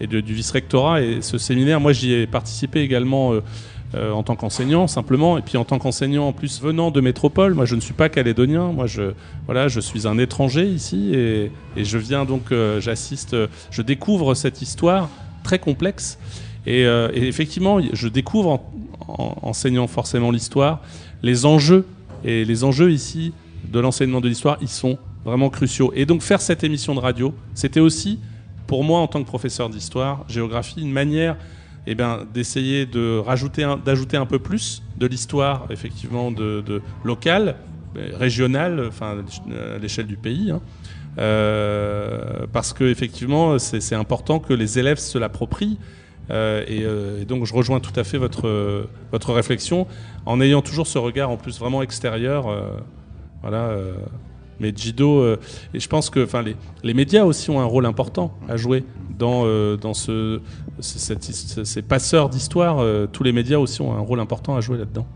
et 0.00 0.06
du, 0.06 0.32
vice-rectorat. 0.32 1.02
Et 1.02 1.20
ce 1.20 1.36
séminaire, 1.36 1.78
moi 1.78 1.92
j'y 1.92 2.12
ai 2.12 2.26
participé 2.26 2.80
également. 2.80 3.34
euh, 3.34 3.42
euh, 3.94 4.12
en 4.12 4.22
tant 4.22 4.36
qu'enseignant 4.36 4.86
simplement 4.86 5.38
et 5.38 5.40
puis 5.40 5.56
en 5.56 5.64
tant 5.64 5.78
qu'enseignant 5.78 6.28
en 6.28 6.34
plus 6.34 6.60
venant 6.60 6.90
de 6.90 7.00
métropole 7.00 7.54
moi 7.54 7.64
je 7.64 7.74
ne 7.74 7.80
suis 7.80 7.94
pas 7.94 8.10
calédonien 8.10 8.70
moi 8.70 8.86
je 8.86 9.14
voilà 9.46 9.68
je 9.68 9.80
suis 9.80 10.06
un 10.06 10.18
étranger 10.18 10.66
ici 10.66 11.14
et, 11.14 11.50
je 11.74 11.96
viens 11.96 12.26
donc 12.26 12.52
j'assiste 12.80 13.34
je 13.70 13.80
découvre 13.80 14.34
cette 14.34 14.60
histoire 14.60 15.08
très 15.42 15.58
complexe 15.58 16.18
et, 16.68 16.84
euh, 16.84 17.08
et 17.14 17.26
effectivement 17.26 17.80
je 17.92 18.08
découvre 18.08 18.50
en, 18.50 18.72
en 19.08 19.36
enseignant 19.42 19.86
forcément 19.86 20.30
l'histoire 20.30 20.80
les 21.22 21.46
enjeux 21.46 21.86
et 22.24 22.44
les 22.44 22.62
enjeux 22.62 22.92
ici 22.92 23.32
de 23.72 23.80
l'enseignement 23.80 24.20
de 24.20 24.28
l'histoire 24.28 24.58
ils 24.60 24.68
sont 24.68 24.98
vraiment 25.24 25.50
cruciaux 25.50 25.92
et 25.96 26.04
donc 26.06 26.22
faire 26.22 26.40
cette 26.40 26.62
émission 26.62 26.94
de 26.94 27.00
radio 27.00 27.34
c'était 27.54 27.80
aussi 27.80 28.20
pour 28.66 28.84
moi 28.84 29.00
en 29.00 29.06
tant 29.06 29.22
que 29.22 29.26
professeur 29.26 29.70
d'histoire 29.70 30.24
géographie 30.28 30.82
une 30.82 30.92
manière 30.92 31.36
eh 31.90 31.94
ben, 31.94 32.26
d'essayer 32.34 32.84
de 32.84 33.18
rajouter 33.18 33.66
d'ajouter 33.82 34.18
un 34.18 34.26
peu 34.26 34.38
plus 34.38 34.82
de 34.98 35.06
l'histoire 35.06 35.66
effectivement 35.70 36.30
de, 36.30 36.60
de 36.60 36.82
locale, 37.02 37.56
régionale, 38.12 38.84
enfin 38.86 39.16
à 39.50 39.78
l'échelle 39.78 40.06
du 40.06 40.18
pays, 40.18 40.50
hein. 40.50 40.60
Euh, 41.18 42.46
parce 42.52 42.72
que 42.72 42.84
effectivement 42.84 43.58
c'est 43.58 43.94
important 43.94 44.38
que 44.38 44.52
les 44.52 44.78
élèves 44.78 44.98
se 44.98 45.18
l'approprient. 45.18 45.78
Euh, 46.30 46.62
et, 46.68 46.84
euh, 46.84 47.22
et 47.22 47.24
donc 47.24 47.44
je 47.46 47.54
rejoins 47.54 47.80
tout 47.80 47.98
à 47.98 48.04
fait 48.04 48.18
votre 48.18 48.86
votre 49.12 49.32
réflexion 49.32 49.86
en 50.26 50.40
ayant 50.40 50.60
toujours 50.62 50.86
ce 50.86 50.98
regard 50.98 51.30
en 51.30 51.36
plus 51.36 51.58
vraiment 51.58 51.82
extérieur. 51.82 52.48
euh, 52.48 52.60
voilà. 53.42 53.68
euh, 53.68 53.92
mais 54.60 54.72
Jido, 54.74 55.20
euh, 55.20 55.38
et 55.72 55.78
je 55.78 55.88
pense 55.88 56.10
que 56.10 56.24
enfin, 56.24 56.42
les, 56.42 56.56
les 56.82 56.92
médias 56.92 57.22
aussi 57.24 57.48
ont 57.50 57.60
un 57.60 57.64
rôle 57.64 57.86
important 57.86 58.34
à 58.48 58.56
jouer 58.56 58.82
dans, 59.16 59.42
euh, 59.46 59.76
dans 59.76 59.94
ce, 59.94 60.40
cette- 60.80 61.22
ces 61.22 61.82
passeurs 61.82 62.28
d'histoire. 62.28 62.78
euh, 62.80 63.06
tous 63.06 63.22
les 63.22 63.30
médias 63.32 63.58
aussi 63.58 63.80
ont 63.82 63.92
un 63.94 64.00
rôle 64.00 64.18
important 64.18 64.56
à 64.56 64.60
jouer 64.60 64.76
là-dedans. 64.78 65.06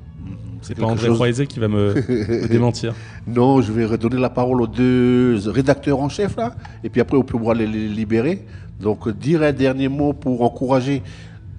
C'est 0.61 0.77
pas 0.79 0.87
André 0.87 1.09
chose- 1.09 1.47
qui 1.49 1.59
va 1.59 1.67
me, 1.67 1.93
me 1.93 2.47
démentir. 2.49 2.95
Non, 3.27 3.61
je 3.63 3.73
vais 3.73 3.85
redonner 3.85 4.17
la 4.21 4.31
parole 4.31 4.63
aux 4.63 4.69
deux 4.69 5.37
rédacteurs 5.47 5.99
en 6.01 6.09
chef 6.09 6.37
là, 6.37 6.55
et 6.85 6.89
puis 6.89 7.01
après 7.01 7.17
on 7.17 7.23
peut 7.25 7.37
pouvoir 7.37 7.57
les, 7.57 7.67
les 7.67 7.89
libérer. 7.89 8.45
Donc 8.83 9.09
dire 9.09 9.43
un 9.43 9.53
dernier 9.53 9.89
mot 9.89 10.13
pour 10.13 10.43
encourager 10.43 11.03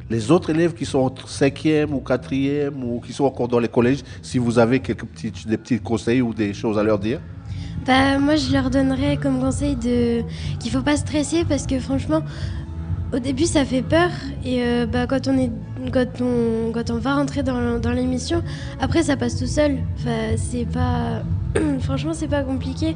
les 0.10 0.30
autres 0.30 0.50
élèves 0.50 0.74
qui 0.74 0.86
sont 0.86 1.00
en 1.00 1.14
cinquième 1.26 1.94
ou 1.94 2.00
quatrième 2.00 2.84
ou 2.84 3.00
qui 3.00 3.14
sont 3.14 3.24
encore 3.24 3.48
dans 3.48 3.60
les 3.60 3.70
collèges, 3.70 4.04
si 4.22 4.38
vous 4.38 4.60
avez 4.60 4.80
quelques 4.82 5.06
petits, 5.06 5.32
des 5.48 5.58
petits 5.58 5.80
conseils 5.80 6.22
ou 6.22 6.34
des 6.34 6.54
choses 6.54 6.78
à 6.78 6.84
leur 6.84 7.00
dire? 7.00 7.20
Bah, 7.88 8.20
moi, 8.20 8.36
je 8.36 8.52
leur 8.52 8.70
donnerais 8.70 9.18
comme 9.18 9.40
conseil 9.40 9.78
qu'il 9.78 10.72
faut 10.72 10.82
pas 10.82 10.98
stresser 10.98 11.46
parce 11.46 11.66
que 11.66 11.80
franchement, 11.80 12.22
au 13.14 13.20
début, 13.20 13.46
ça 13.46 13.64
fait 13.64 13.82
peur 13.82 14.10
et 14.44 14.64
euh, 14.64 14.86
bah, 14.86 15.08
quand 15.08 15.28
on 15.28 15.38
est 15.38 15.52
quand 15.92 16.22
on 16.22 16.72
quand 16.72 16.90
on 16.92 16.98
va 16.98 17.16
rentrer 17.16 17.42
dans, 17.44 17.80
dans 17.80 17.92
l'émission, 17.92 18.44
après 18.80 19.04
ça 19.04 19.16
passe 19.16 19.38
tout 19.38 19.48
seul. 19.48 19.78
Enfin, 19.96 20.36
c'est 20.36 20.66
pas 20.66 21.24
franchement, 21.80 22.14
c'est 22.14 22.28
pas 22.28 22.44
compliqué 22.44 22.96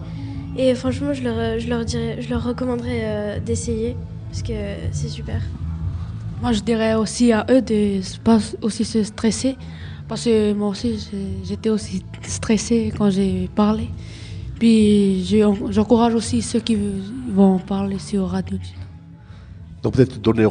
et 0.58 0.76
franchement, 0.76 1.14
je 1.14 1.24
leur 1.24 1.60
je 1.60 1.70
leur 1.70 1.86
dirais, 1.86 2.18
je 2.22 2.30
leur 2.30 2.44
recommanderais 2.44 3.02
euh, 3.04 3.40
d'essayer 3.40 3.96
parce 4.38 4.48
que 4.48 4.54
c'est 4.92 5.10
super. 5.10 5.42
Moi, 6.42 6.52
je 6.52 6.62
dirais 6.62 6.94
aussi 6.94 7.32
à 7.32 7.46
eux 7.50 7.62
de 7.62 8.00
pas 8.24 8.38
aussi 8.62 8.86
se 8.86 9.04
stresser. 9.04 9.58
Parce 10.08 10.24
que 10.26 10.54
moi 10.54 10.70
aussi, 10.70 11.10
j'étais 11.44 11.70
aussi 11.70 12.04
stressée 12.22 12.94
quand 12.98 13.10
j'ai 13.10 13.50
parlé. 13.56 13.90
Puis, 14.60 15.26
je- 15.26 15.72
j'encourage 15.72 16.14
aussi 16.14 16.42
ceux 16.42 16.60
qui 16.60 16.78
vont 17.34 17.58
parler 17.60 17.98
sur 18.00 18.28
radio. 18.28 18.58
Donc 19.84 19.94
peut-être 19.94 20.20
donner, 20.22 20.48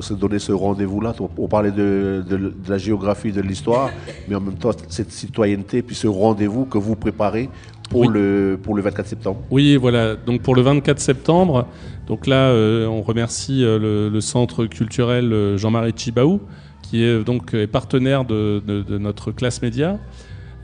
se 0.00 0.14
donner 0.14 0.38
ce 0.38 0.52
rendez-vous-là, 0.52 1.14
on, 1.20 1.28
on 1.38 1.48
parlait 1.48 1.70
de, 1.70 2.24
de- 2.28 2.36
de 2.36 2.54
la 2.70 2.78
géographie, 2.78 3.32
de 3.32 3.40
l'histoire, 3.40 3.90
mais 4.28 4.34
en 4.34 4.40
même 4.40 4.54
temps 4.54 4.70
cette 4.88 5.12
citoyenneté, 5.12 5.82
puis 5.82 5.94
ce 5.96 6.06
rendez-vous 6.06 6.64
que 6.64 6.78
vous 6.78 6.96
préparez 6.96 7.48
pour, 7.90 8.00
Oui. 8.00 8.08
le, 8.10 8.58
pour 8.62 8.74
le 8.74 8.80
24 8.82 9.06
septembre. 9.06 9.42
Oui, 9.50 9.76
voilà. 9.76 10.16
Donc 10.16 10.40
pour 10.40 10.54
le 10.54 10.62
24 10.62 10.98
septembre, 10.98 11.66
donc 12.06 12.26
là, 12.26 12.48
euh, 12.48 12.86
on 12.86 13.02
remercie 13.02 13.62
euh, 13.62 13.78
le, 13.78 14.08
le 14.08 14.20
centre 14.22 14.64
culturel 14.64 15.32
euh, 15.32 15.58
Jean-Marie 15.58 15.92
Chibaou, 15.94 16.40
qui 16.82 17.02
est 17.04 17.22
donc 17.22 17.54
partenaire 17.66 18.24
de, 18.24 18.62
de- 18.66 18.80
de 18.82 18.96
notre 18.98 19.30
classe 19.32 19.60
média. 19.60 19.98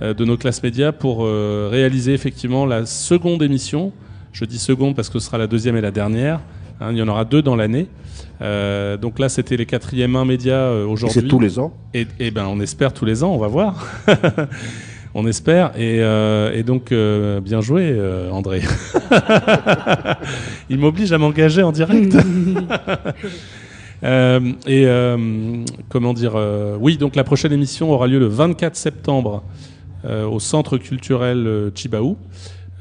euh, 0.03 0.13
de 0.15 0.25
nos 0.25 0.37
classes 0.37 0.63
médias 0.63 0.93
pour 0.93 1.25
euh, 1.25 1.69
réaliser 1.71 2.13
effectivement 2.15 2.67
la 2.67 2.85
seconde 2.87 3.43
émission. 3.43 3.93
Je 4.33 4.45
dis 4.45 4.59
seconde 4.59 4.95
parce 4.95 5.09
que 5.09 5.19
ce 5.19 5.27
sera 5.27 5.39
la 5.39 5.47
deuxième 5.47 5.75
et 5.77 5.81
la 5.81 5.91
dernière. 5.91 6.41
Hein, 6.83 6.89
il 6.93 6.99
y 6.99 7.03
en 7.03 7.09
aura 7.09 7.25
deux 7.25 7.41
dans 7.41 7.57
l'année. 7.57 7.87
Euh, 8.43 8.99
donc 8.99 9.19
là, 9.19 9.31
c'était 9.31 9.57
les 9.57 9.65
quatrièmes 9.65 10.15
1 10.15 10.27
médias 10.27 10.53
euh, 10.69 10.85
aujourd'hui. 10.87 11.21
C'est 11.23 11.27
tous 11.29 11.41
les 11.41 11.59
ans. 11.59 11.73
Et, 11.95 12.07
et 12.21 12.31
ben, 12.31 12.45
on 12.47 12.61
espère 12.61 12.93
tous 12.93 13.07
les 13.07 13.25
ans, 13.25 13.31
on 13.33 13.39
va 13.39 13.49
voir. 13.49 13.87
on 15.17 15.27
espère. 15.27 15.73
Et, 15.77 16.01
euh, 16.01 16.53
et 16.55 16.63
donc, 16.63 16.93
euh, 16.93 17.41
bien 17.41 17.63
joué, 17.63 17.89
euh, 17.91 18.31
André. 18.31 18.61
Il 20.71 20.79
m'oblige 20.79 21.11
à 21.13 21.19
m'engager 21.19 21.63
en 21.63 21.73
direct. 21.73 22.15
Et 24.03 24.87
comment 25.89 26.13
dire 26.13 26.35
Oui, 26.79 26.99
donc 26.99 27.17
la 27.17 27.25
prochaine 27.25 27.53
émission 27.53 27.91
aura 27.91 28.07
lieu 28.07 28.19
le 28.19 28.27
24 28.27 28.77
septembre 28.77 29.43
au 30.05 30.39
Centre 30.39 30.77
culturel 30.77 31.73
Chibaou. 31.75 32.19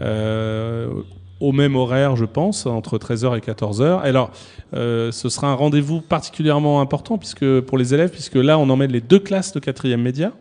Au 0.01 1.51
même 1.51 1.75
horaire, 1.77 2.17
je 2.17 2.25
pense, 2.25 2.65
entre 2.65 2.97
13h 2.97 3.37
et 3.37 3.39
14h. 3.39 4.05
Et 4.05 4.09
alors, 4.09 4.31
ce 4.73 5.29
sera 5.29 5.47
un 5.47 5.55
rendez-vous 5.55 6.01
particulièrement 6.01 6.81
important 6.81 7.17
puisque 7.17 7.61
pour 7.61 7.77
les 7.77 7.93
élèves, 7.93 8.11
puisque 8.11 8.35
là, 8.35 8.59
on 8.59 8.69
emmène 8.69 8.91
les 8.91 9.01
deux 9.01 9.19
classes 9.19 9.53
de 9.53 9.59
quatrième 9.61 10.01
média. 10.01 10.33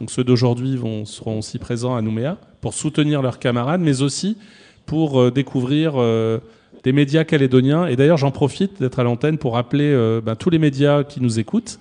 Donc 0.00 0.10
ceux 0.10 0.24
d'aujourd'hui 0.24 0.78
seront 1.04 1.38
aussi 1.38 1.58
présents 1.58 1.94
à 1.94 2.02
Nouméa 2.02 2.38
pour 2.60 2.74
soutenir 2.74 3.22
leurs 3.22 3.38
camarades, 3.38 3.80
mais 3.80 4.02
aussi 4.02 4.36
pour 4.86 5.20
euh, 5.20 5.30
découvrir 5.30 5.94
euh, 5.96 6.38
des 6.84 6.92
médias 6.92 7.24
calédoniens. 7.24 7.86
Et 7.86 7.96
d'ailleurs, 7.96 8.16
j'en 8.16 8.30
profite 8.30 8.80
d'être 8.80 8.98
à 8.98 9.04
l'antenne 9.04 9.38
pour 9.38 9.54
rappeler 9.54 9.92
euh, 9.92 10.20
ben, 10.20 10.36
tous 10.36 10.50
les 10.50 10.58
médias 10.58 11.04
qui 11.04 11.20
nous 11.20 11.38
écoutent. 11.38 11.78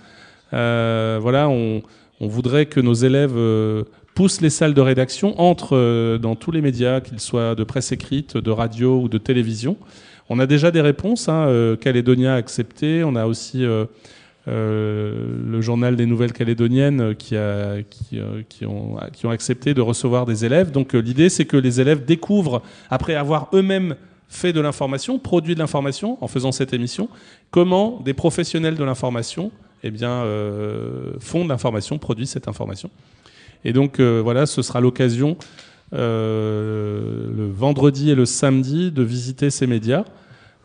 Voilà, 0.51 1.49
on, 1.49 1.81
voudrait 2.19 2.65
que 2.65 2.79
nos 2.79 2.93
élèves 2.93 3.33
poussent 4.13 4.41
les 4.41 4.49
salles 4.49 4.73
de 4.73 4.81
rédaction, 4.81 5.39
entrent 5.39 6.17
dans 6.21 6.35
tous 6.35 6.51
les 6.51 6.61
médias, 6.61 6.99
qu'ils 6.99 7.21
soient 7.21 7.55
de 7.55 7.63
presse 7.63 7.93
écrite, 7.93 8.35
de 8.35 8.51
radio 8.51 8.99
ou 8.99 9.07
de 9.07 9.17
télévision. 9.17 9.77
On 10.29 10.39
a 10.39 10.45
déjà 10.45 10.69
des 10.69 10.81
réponses. 10.81 11.29
Hein, 11.29 11.77
Calédonia 11.79 12.33
a 12.33 12.35
accepté. 12.35 13.05
On 13.05 13.15
a 13.15 13.27
aussi 13.27 13.65
le 14.47 15.61
journal 15.61 15.95
des 15.95 16.05
Nouvelles 16.05 16.33
Calédoniennes 16.33 17.01
euh, 17.01 17.13
euh, 17.33 17.81
qui, 18.49 18.65
ont, 18.65 18.97
accepté 19.29 19.73
de 19.73 19.81
recevoir 19.81 20.25
des 20.25 20.45
élèves. 20.45 20.71
Donc 20.71 20.95
euh, 20.95 20.99
l'idée, 20.99 21.29
c'est 21.29 21.45
que 21.45 21.57
les 21.57 21.79
élèves 21.79 22.05
découvrent, 22.05 22.61
après 22.89 23.15
avoir 23.15 23.49
eux-mêmes 23.53 23.95
fait 24.27 24.53
de 24.53 24.61
l'information, 24.61 25.19
produit 25.19 25.55
de 25.55 25.59
l'information 25.59 26.17
en 26.21 26.27
faisant 26.27 26.51
cette 26.51 26.73
émission, 26.73 27.09
comment 27.51 28.01
des 28.03 28.13
professionnels 28.13 28.75
de 28.75 28.83
l'information 28.83 29.51
eh 29.83 29.91
bien, 29.91 30.09
euh, 30.09 31.13
font 31.19 31.43
de 31.43 31.49
l'information, 31.49 31.97
produisent 31.97 32.29
cette 32.29 32.47
information. 32.47 32.89
Et 33.65 33.73
donc 33.73 33.99
euh, 33.99 34.21
voilà, 34.23 34.45
ce 34.45 34.61
sera 34.61 34.79
l'occasion 34.79 35.37
euh, 35.93 37.29
le 37.35 37.49
vendredi 37.49 38.11
et 38.11 38.15
le 38.15 38.25
samedi 38.25 38.91
de 38.91 39.03
visiter 39.03 39.49
ces 39.49 39.67
médias. 39.67 40.05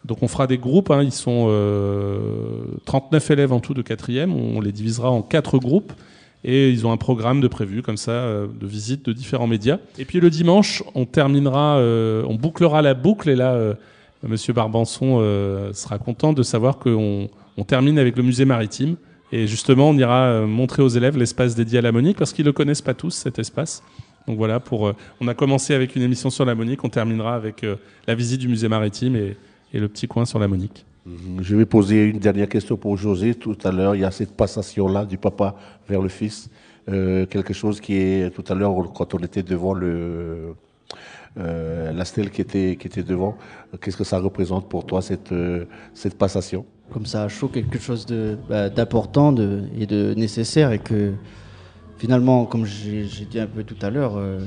Donc 0.06 0.22
on 0.22 0.28
fera 0.28 0.46
des 0.46 0.58
groupes, 0.58 0.90
hein, 0.90 1.02
ils 1.02 1.12
sont 1.12 1.46
euh, 1.48 2.62
39 2.84 3.30
élèves 3.30 3.52
en 3.52 3.60
tout 3.60 3.74
de 3.74 3.82
quatrième, 3.82 4.32
on 4.32 4.60
les 4.60 4.72
divisera 4.72 5.10
en 5.10 5.22
quatre 5.22 5.58
groupes 5.58 5.92
et 6.44 6.70
ils 6.70 6.86
ont 6.86 6.92
un 6.92 6.96
programme 6.96 7.40
de 7.40 7.48
prévu 7.48 7.82
comme 7.82 7.96
ça 7.96 8.12
euh, 8.12 8.46
de 8.46 8.66
visite 8.66 9.04
de 9.04 9.12
différents 9.12 9.48
médias. 9.48 9.78
Et 9.98 10.04
puis 10.04 10.20
le 10.20 10.30
dimanche, 10.30 10.82
on 10.94 11.04
terminera, 11.06 11.78
euh, 11.78 12.22
on 12.28 12.36
bouclera 12.36 12.82
la 12.82 12.94
boucle. 12.94 13.28
Et 13.28 13.34
là, 13.34 13.52
euh, 13.54 13.74
Monsieur 14.22 14.52
Barbanson 14.52 15.18
euh, 15.20 15.72
sera 15.72 15.98
content 15.98 16.32
de 16.32 16.42
savoir 16.42 16.78
qu'on 16.78 17.28
on 17.56 17.64
termine 17.64 17.98
avec 17.98 18.16
le 18.16 18.22
musée 18.22 18.44
maritime. 18.44 18.96
Et 19.32 19.46
justement 19.46 19.90
on 19.90 19.98
ira 19.98 20.26
euh, 20.26 20.46
montrer 20.46 20.82
aux 20.82 20.88
élèves 20.88 21.18
l'espace 21.18 21.54
dédié 21.54 21.78
à 21.78 21.82
la 21.82 21.92
Monique 21.92 22.16
parce 22.16 22.32
qu'ils 22.32 22.44
le 22.44 22.52
connaissent 22.52 22.82
pas 22.82 22.94
tous 22.94 23.10
cet 23.10 23.38
espace. 23.38 23.82
Donc 24.28 24.38
voilà, 24.38 24.60
pour, 24.60 24.88
euh, 24.88 24.96
on 25.20 25.28
a 25.28 25.34
commencé 25.34 25.74
avec 25.74 25.96
une 25.96 26.02
émission 26.02 26.30
sur 26.30 26.44
la 26.44 26.54
Monique, 26.54 26.82
on 26.84 26.88
terminera 26.88 27.34
avec 27.34 27.64
euh, 27.64 27.76
la 28.06 28.14
visite 28.14 28.40
du 28.40 28.48
musée 28.48 28.68
maritime 28.68 29.16
et, 29.16 29.36
et 29.76 29.80
le 29.80 29.88
petit 29.88 30.08
coin 30.08 30.24
sur 30.24 30.38
la 30.38 30.48
Monique. 30.48 30.86
Mhm. 31.04 31.42
Je 31.42 31.54
vais 31.54 31.66
poser 31.66 32.04
une 32.06 32.18
dernière 32.18 32.48
question 32.48 32.76
pour 32.76 32.96
José. 32.96 33.34
Tout 33.34 33.58
à 33.62 33.70
l'heure, 33.70 33.94
il 33.94 34.00
y 34.00 34.04
a 34.04 34.10
cette 34.10 34.34
passation-là 34.34 35.04
du 35.04 35.18
papa 35.18 35.54
vers 35.88 36.00
le 36.00 36.08
fils. 36.08 36.50
Euh, 36.88 37.26
quelque 37.26 37.52
chose 37.52 37.80
qui 37.80 37.94
est, 37.96 38.30
tout 38.30 38.44
à 38.48 38.54
l'heure, 38.54 38.74
quand 38.94 39.14
on 39.14 39.18
était 39.18 39.42
devant 39.42 39.74
le, 39.74 40.54
euh, 41.38 41.92
la 41.92 42.04
stèle 42.06 42.30
qui 42.30 42.40
était, 42.40 42.76
qui 42.80 42.86
était 42.86 43.02
devant, 43.02 43.36
qu'est-ce 43.80 43.96
que 43.96 44.04
ça 44.04 44.18
représente 44.18 44.68
pour 44.68 44.86
toi, 44.86 45.02
cette, 45.02 45.32
euh, 45.32 45.66
cette 45.92 46.16
passation? 46.16 46.64
Comme 46.92 47.04
ça 47.04 47.24
à 47.24 47.28
chaud 47.28 47.48
quelque 47.48 47.78
chose 47.80 48.06
de 48.06 48.38
bah, 48.48 48.70
d'important 48.70 49.32
de, 49.32 49.64
et 49.76 49.86
de 49.86 50.14
nécessaire 50.14 50.70
et 50.70 50.78
que 50.78 51.14
finalement 51.98 52.44
comme 52.46 52.64
j'ai 52.64 53.06
j'ai 53.06 53.24
dit 53.24 53.40
un 53.40 53.48
peu 53.48 53.64
tout 53.64 53.80
à 53.82 53.90
l'heure 53.90 54.12
euh, 54.16 54.38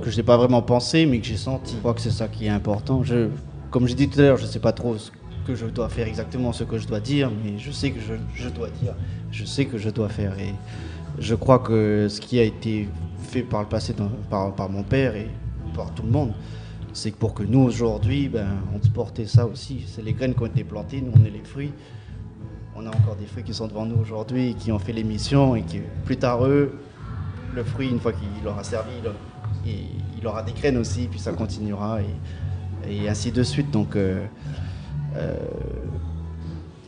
que 0.00 0.10
je 0.10 0.16
n'ai 0.16 0.22
pas 0.22 0.38
vraiment 0.38 0.62
pensé 0.62 1.04
mais 1.04 1.18
que 1.20 1.26
j'ai 1.26 1.36
senti 1.36 1.74
je 1.74 1.80
crois 1.80 1.92
que 1.92 2.00
c'est 2.00 2.10
ça 2.10 2.26
qui 2.26 2.46
est 2.46 2.48
important 2.48 3.02
je 3.02 3.28
comme 3.72 3.88
j'ai 3.88 3.96
dit 3.96 4.08
tout 4.08 4.20
à 4.20 4.22
l'heure 4.22 4.36
je 4.36 4.46
sais 4.46 4.60
pas 4.60 4.72
trop 4.72 4.96
ce 4.96 5.10
que 5.44 5.56
je 5.56 5.66
dois 5.66 5.88
faire 5.88 6.06
exactement 6.06 6.52
ce 6.52 6.62
que 6.62 6.78
je 6.78 6.86
dois 6.86 7.00
dire 7.00 7.32
mais 7.42 7.58
je 7.58 7.72
sais 7.72 7.90
que 7.90 8.00
je, 8.00 8.14
je 8.34 8.48
dois 8.48 8.68
dire 8.80 8.94
je 9.32 9.44
sais 9.44 9.64
que 9.64 9.78
je 9.78 9.90
dois 9.90 10.08
faire 10.08 10.38
et 10.38 10.54
je 11.18 11.34
crois 11.34 11.58
que 11.58 12.06
ce 12.08 12.20
qui 12.20 12.38
a 12.38 12.44
été 12.44 12.88
fait 13.18 13.42
par 13.42 13.62
le 13.62 13.68
passé 13.68 13.94
par, 14.30 14.54
par 14.54 14.68
mon 14.68 14.84
père 14.84 15.16
et 15.16 15.28
par 15.74 15.92
tout 15.94 16.04
le 16.04 16.10
monde 16.10 16.32
c'est 16.92 17.10
que 17.10 17.16
pour 17.16 17.34
que 17.34 17.42
nous 17.42 17.60
aujourd'hui, 17.60 18.28
ben, 18.28 18.46
on 18.74 18.78
portait 18.90 19.26
ça 19.26 19.46
aussi. 19.46 19.84
C'est 19.86 20.02
les 20.02 20.12
graines 20.12 20.34
qui 20.34 20.42
ont 20.42 20.46
été 20.46 20.64
plantées, 20.64 21.00
nous 21.00 21.12
on 21.18 21.24
est 21.24 21.30
les 21.30 21.42
fruits. 21.42 21.72
On 22.76 22.84
a 22.86 22.88
encore 22.88 23.16
des 23.16 23.26
fruits 23.26 23.44
qui 23.44 23.54
sont 23.54 23.66
devant 23.66 23.86
nous 23.86 23.96
aujourd'hui 23.96 24.54
qui 24.54 24.72
ont 24.72 24.78
fait 24.78 24.92
l'émission 24.92 25.56
et 25.56 25.62
que 25.62 25.78
plus 26.04 26.16
tard 26.16 26.44
eux, 26.46 26.78
le 27.54 27.64
fruit, 27.64 27.88
une 27.88 28.00
fois 28.00 28.12
qu'il 28.12 28.46
aura 28.46 28.64
servi, 28.64 28.92
il, 29.66 30.26
aura 30.26 30.42
des 30.42 30.52
graines 30.52 30.78
aussi, 30.78 31.06
puis 31.08 31.18
ça 31.18 31.32
continuera 31.32 31.98
et 32.88 33.08
ainsi 33.08 33.32
de 33.32 33.42
suite. 33.42 33.70
Donc 33.70 33.96
euh, 33.96 34.24
euh, 35.16 35.34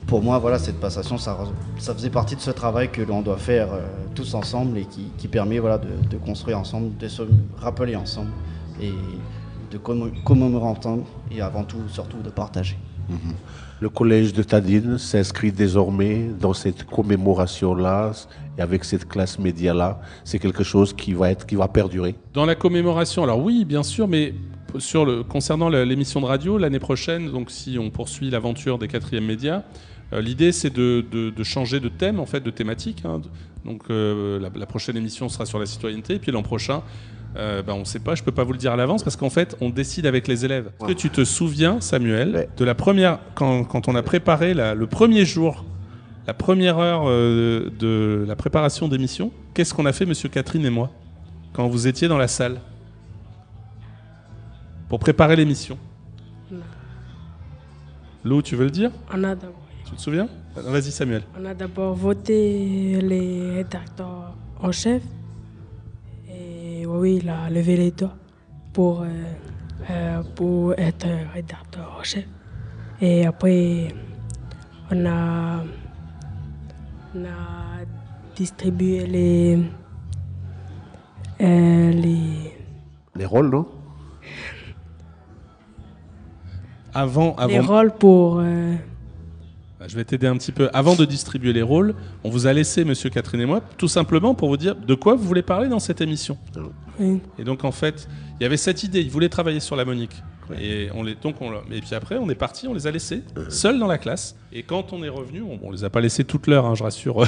pour 0.07 0.23
moi, 0.23 0.39
voilà, 0.39 0.59
cette 0.59 0.81
passation, 0.81 1.17
ça, 1.19 1.39
ça 1.79 1.95
faisait 1.95 2.11
partie 2.11 2.37
de 2.37 2.41
ce 2.41 2.51
travail 2.51 2.91
que 2.91 3.01
l'on 3.03 3.23
doit 3.23 3.39
faire 3.39 3.73
euh, 3.73 3.81
tous 4.15 4.35
ensemble 4.35 4.77
et 4.79 4.85
qui, 4.85 5.09
qui 5.17 5.29
permet 5.29 5.59
voilà, 5.59 5.79
de, 5.79 5.89
de 6.11 6.17
construire 6.19 6.59
ensemble, 6.59 6.97
de 6.99 7.09
se 7.09 7.23
rappeler 7.59 7.97
ensemble 7.97 8.31
et 8.83 8.93
de 9.71 9.79
commé- 9.79 10.13
commémorer 10.25 10.67
ensemble 10.67 11.05
et 11.31 11.41
avant 11.41 11.65
tout, 11.65 11.89
surtout, 11.89 12.19
de 12.23 12.31
partager. 12.31 12.77
Le 13.81 13.91
collège 13.91 14.33
de 14.33 14.43
Tadine 14.43 14.97
s'inscrit 14.97 15.53
désormais 15.53 16.31
dans 16.41 16.55
cette 16.55 16.85
commémoration-là 16.85 18.13
et 18.57 18.63
avec 18.63 18.83
cette 18.85 19.07
classe 19.07 19.39
média-là. 19.39 20.01
C'est 20.25 20.39
quelque 20.39 20.65
chose 20.65 20.95
qui 20.95 21.13
va, 21.13 21.31
être, 21.31 21.45
qui 21.45 21.55
va 21.55 21.69
perdurer. 21.69 22.15
Dans 22.33 22.47
la 22.47 22.55
commémoration, 22.55 23.23
alors 23.25 23.43
oui, 23.43 23.67
bien 23.67 23.83
sûr, 23.83 24.09
mais 24.09 24.33
sur 24.79 25.05
le, 25.05 25.23
concernant 25.23 25.69
l'émission 25.69 26.21
de 26.21 26.27
radio, 26.27 26.59
l'année 26.59 26.79
prochaine, 26.79 27.31
donc 27.31 27.51
si 27.51 27.79
on 27.79 27.91
poursuit 27.91 28.31
l'aventure 28.31 28.79
des 28.79 28.89
quatrièmes 28.89 29.25
médias, 29.27 29.63
euh, 30.13 30.21
l'idée 30.21 30.53
c'est 30.53 30.71
de, 30.73 31.05
de- 31.11 31.31
de 31.31 31.43
changer 31.45 31.81
de 31.81 31.89
thème, 31.89 32.21
en 32.21 32.27
fait, 32.27 32.41
de 32.41 32.51
thématique. 32.51 33.03
hein. 33.05 33.21
Donc 33.65 33.83
euh, 33.91 34.39
la, 34.41 34.51
la 34.55 34.67
prochaine 34.67 34.97
émission 34.97 35.29
sera 35.29 35.47
sur 35.47 35.59
la 35.59 35.67
citoyenneté, 35.67 36.15
et 36.15 36.19
puis 36.19 36.31
l'an 36.33 36.43
prochain, 36.43 36.83
euh, 37.37 37.63
ben, 37.63 37.73
on 37.73 37.81
ne 37.81 37.85
sait 37.85 37.99
pas, 37.99 38.15
je 38.15 38.23
peux 38.23 38.31
pas 38.33 38.45
vous 38.45 38.53
le 38.53 38.59
dire 38.59 38.73
à 38.73 38.77
l'avance, 38.77 39.03
parce 39.03 39.17
qu'en 39.17 39.31
fait, 39.31 39.57
on 39.61 39.71
décide 39.71 40.07
avec 40.07 40.29
les 40.29 40.45
élèves. 40.45 40.71
Est-ce 40.81 40.89
que 40.89 40.93
tu 40.93 41.11
te 41.11 41.25
souviens, 41.25 41.81
Samuel, 41.81 42.35
Ouais. 42.35 42.49
de 42.57 42.65
la 42.65 42.75
première, 42.75 43.19
quand, 43.35 43.65
quand 43.65 43.89
on 43.89 43.95
a 43.95 44.03
préparé 44.03 44.55
la- 44.55 44.75
le 44.75 44.87
premier 44.87 45.25
jour, 45.25 45.65
la 46.27 46.35
première 46.35 46.79
heure 46.79 47.05
euh, 47.07 47.71
de 47.79 48.25
la 48.29 48.37
préparation 48.37 48.87
d'émission, 48.89 49.31
qu'est-ce 49.55 49.75
qu'on 49.75 49.87
a 49.87 49.93
fait, 49.93 50.07
Monsieur 50.07 50.29
Catherine 50.29 50.65
et 50.65 50.71
moi, 50.71 50.91
quand 51.53 51.67
vous 51.69 51.87
étiez 51.87 52.07
dans 52.09 52.19
la 52.19 52.29
salle? 52.29 52.61
Pour 54.95 55.01
préparer 55.01 55.35
l'émission. 55.35 55.77
Lou, 58.23 58.43
tu 58.43 58.55
veux 58.55 58.63
le 58.67 58.71
dire? 58.71 58.93
On 59.13 59.25
a 59.25 59.35
d'abord- 59.35 59.67
Tu 59.85 59.97
te 59.97 60.01
souviens? 60.01 60.29
Vas-y 60.55 60.93
Samuel. 60.93 61.25
on 61.37 61.45
a 61.47 61.53
d'abord 61.53 61.97
voté 61.97 63.01
les 63.03 63.51
rédacteurs 63.57 64.37
en 64.63 64.71
chef. 64.71 65.03
Et 66.31 66.87
oui, 66.87 67.19
il 67.21 67.29
a 67.29 67.51
levé 67.51 67.77
les 67.77 67.91
doigts 67.91 68.15
pour, 68.73 69.03
euh, 69.03 69.09
euh, 69.91 70.23
pour 70.37 70.75
être 70.79 71.09
rédacteur 71.35 71.97
en 71.99 72.05
chef. 72.05 72.27
Et 73.01 73.27
après, 73.27 73.89
on 74.93 75.07
a, 75.07 75.65
on 77.17 77.25
a 77.25 77.83
distribué 78.37 79.09
les, 79.09 79.59
euh, 81.41 81.91
les, 81.91 82.53
Les 83.17 83.27
rôles, 83.27 83.51
non? 83.51 83.67
Avant, 86.95 87.37
les 87.49 87.59
rôles 87.61 87.93
pour... 87.93 88.39
euh, 88.39 88.75
je 89.87 89.97
vais 89.97 90.05
t'aider 90.05 90.27
un 90.27 90.37
petit 90.37 90.53
peu. 90.53 90.71
Avant 90.73 90.95
de 90.95 91.05
distribuer 91.05 91.53
les 91.53 91.63
rôles, 91.63 91.95
on 92.23 92.31
vous 92.31 92.47
a 92.47 92.53
laissé, 92.53 92.85
Monsieur 92.85 93.11
Catherine 93.11 93.41
et 93.41 93.47
moi, 93.47 93.61
tout 93.77 93.89
simplement 93.89 94.35
pour 94.35 94.49
vous 94.49 94.57
dire 94.57 94.75
de 94.77 94.95
quoi 94.95 95.15
vous 95.15 95.25
voulez 95.25 95.43
parler 95.43 95.69
dans 95.69 95.81
cette 95.81 96.01
émission. 96.01 96.39
oui. 96.99 97.21
Et 97.39 97.45
donc 97.45 97.65
en 97.65 97.73
fait, 97.73 98.09
il 98.39 98.43
y 98.45 98.47
avait 98.47 98.57
cette 98.57 98.83
idée. 98.83 99.01
Ils 99.03 99.11
voulaient 99.11 99.29
travailler 99.29 99.61
sur 99.61 99.77
la 99.77 99.85
Monique. 99.85 100.23
Et 100.61 100.89
on 100.95 101.03
les, 101.03 101.15
donc 101.15 101.37
on, 101.41 101.53
et 101.73 101.81
puis 101.81 101.95
après, 101.95 102.17
on 102.19 102.29
est 102.29 102.35
parti, 102.35 102.69
on 102.69 102.75
les 102.75 102.87
a 102.87 102.91
laissés 102.91 103.23
seuls 103.49 103.79
dans 103.79 103.87
la 103.87 103.97
classe. 103.97 104.37
Et 104.53 104.63
quand 104.63 104.93
on 104.93 105.03
est 105.03 105.09
revenu, 105.09 105.41
on, 105.43 105.59
on 105.63 105.71
les 105.71 105.85
a 105.85 105.91
pas 105.91 106.03
laissés 106.03 106.25
toute 106.25 106.47
l'heure, 106.47 106.67
hein, 106.67 106.75
je 106.75 106.83
rassure. 106.83 107.27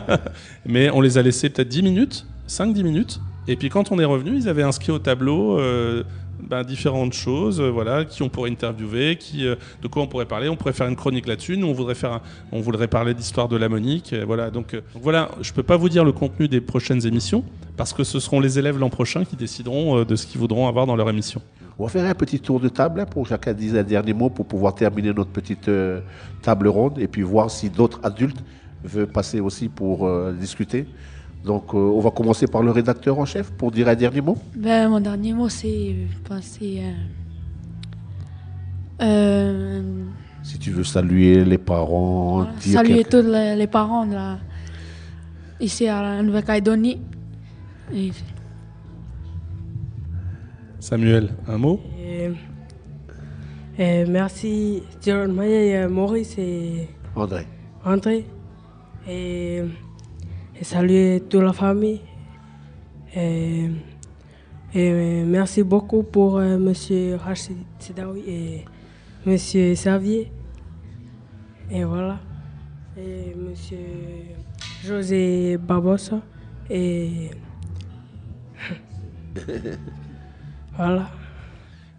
Mais 0.66 0.90
on 0.90 1.00
les 1.00 1.16
a 1.18 1.22
laissés 1.22 1.48
peut-être 1.48 1.68
10 1.68 1.82
minutes, 1.82 2.26
5-10 2.48 2.82
minutes. 2.82 3.20
Et 3.48 3.56
puis 3.56 3.70
quand 3.70 3.90
on 3.90 3.98
est 3.98 4.04
revenu, 4.04 4.36
ils 4.36 4.48
avaient 4.48 4.62
inscrit 4.62 4.92
au 4.92 4.98
tableau 4.98 5.58
euh, 5.58 6.04
ben, 6.52 6.64
différentes 6.64 7.14
choses, 7.14 7.62
euh, 7.62 7.70
voilà, 7.70 8.04
qui 8.04 8.22
on 8.22 8.28
pourrait 8.28 8.50
interviewer, 8.50 9.16
qui, 9.16 9.46
euh, 9.46 9.54
de 9.80 9.88
quoi 9.88 10.02
on 10.02 10.06
pourrait 10.06 10.26
parler. 10.26 10.50
On 10.50 10.56
pourrait 10.56 10.74
faire 10.74 10.86
une 10.86 10.96
chronique 10.96 11.26
là-dessus. 11.26 11.56
Nous, 11.56 11.66
on 11.66 11.72
voudrait 11.72 11.94
faire, 11.94 12.20
on 12.52 12.60
voudrait 12.60 12.88
parler 12.88 13.14
d'histoire 13.14 13.48
de 13.48 13.56
la 13.56 13.70
Monique. 13.70 14.12
euh, 14.12 14.26
voilà. 14.26 14.50
Donc, 14.50 14.78
voilà, 14.94 15.30
je 15.40 15.50
peux 15.54 15.62
pas 15.62 15.78
vous 15.78 15.88
dire 15.88 16.04
le 16.04 16.12
contenu 16.12 16.48
des 16.48 16.60
prochaines 16.60 17.06
émissions 17.06 17.42
parce 17.78 17.94
que 17.94 18.04
ce 18.04 18.20
seront 18.20 18.38
les 18.38 18.58
élèves 18.58 18.78
l'an 18.78 18.90
prochain 18.90 19.24
qui 19.24 19.34
décideront 19.34 20.04
de 20.04 20.14
ce 20.14 20.26
qu'ils 20.26 20.38
voudront 20.38 20.68
avoir 20.68 20.84
dans 20.84 20.94
leur 20.94 21.08
émission. 21.08 21.40
On 21.78 21.84
va 21.84 21.88
faire 21.88 22.04
un 22.04 22.14
petit 22.14 22.38
tour 22.38 22.60
de 22.60 22.68
table 22.68 23.06
pour 23.10 23.26
chacun 23.26 23.54
dise 23.54 23.74
un 23.74 23.82
dernier 23.82 24.12
mot 24.12 24.28
pour 24.28 24.44
pouvoir 24.44 24.74
terminer 24.74 25.14
notre 25.14 25.30
petite 25.30 25.70
table 26.42 26.68
ronde 26.68 26.98
et 26.98 27.08
puis 27.08 27.22
voir 27.22 27.50
si 27.50 27.70
d'autres 27.70 27.98
adultes 28.02 28.44
veulent 28.84 29.06
passer 29.06 29.40
aussi 29.40 29.70
pour 29.70 30.06
discuter. 30.34 30.84
Donc, 31.44 31.74
euh, 31.74 31.78
on 31.78 32.00
va 32.00 32.10
commencer 32.10 32.46
par 32.46 32.62
le 32.62 32.70
rédacteur 32.70 33.18
en 33.18 33.24
chef 33.24 33.50
pour 33.50 33.72
dire 33.72 33.88
un 33.88 33.94
dernier 33.94 34.20
mot. 34.20 34.38
Ben, 34.54 34.88
mon 34.88 35.00
dernier 35.00 35.32
mot, 35.32 35.48
c'est. 35.48 35.94
ben, 36.28 36.40
c'est, 36.40 36.78
euh, 36.80 36.92
euh, 39.02 40.04
Si 40.44 40.58
tu 40.58 40.70
veux 40.70 40.84
saluer 40.84 41.44
les 41.44 41.58
parents, 41.58 42.42
voilà, 42.42 42.52
dire 42.60 42.72
saluer 42.74 43.04
tous 43.04 43.22
les, 43.22 43.56
les 43.56 43.66
parents 43.66 44.04
là, 44.04 44.38
ici 45.60 45.88
à 45.88 46.00
la 46.02 46.22
Nouvelle-Calédonie. 46.22 47.00
Et 47.92 48.12
Samuel, 50.78 51.30
un 51.48 51.58
mot? 51.58 51.80
Et, 52.00 52.30
et 53.78 54.04
merci, 54.04 54.82
Jérôme 55.04 55.34
Maillet, 55.34 55.88
Maurice 55.88 56.38
et 56.38 56.88
André. 57.16 57.46
André. 57.84 58.26
Et, 59.08 59.62
et 60.62 60.64
saluer 60.64 61.20
toute 61.28 61.42
la 61.42 61.52
famille. 61.52 62.00
Et, 63.16 63.68
merci 65.26 65.64
beaucoup 65.64 66.04
pour 66.04 66.38
euh, 66.38 66.56
Monsieur 66.56 67.16
Rachid 67.16 67.56
Sidawi 67.80 68.20
et 68.28 68.64
Monsieur 69.26 69.72
Xavier. 69.72 70.30
Et 71.68 71.82
voilà. 71.82 72.20
Et 72.96 73.34
Monsieur 73.34 73.76
José 74.84 75.58
Barbosa. 75.58 76.20
Et 76.70 77.30
voilà. 80.76 81.10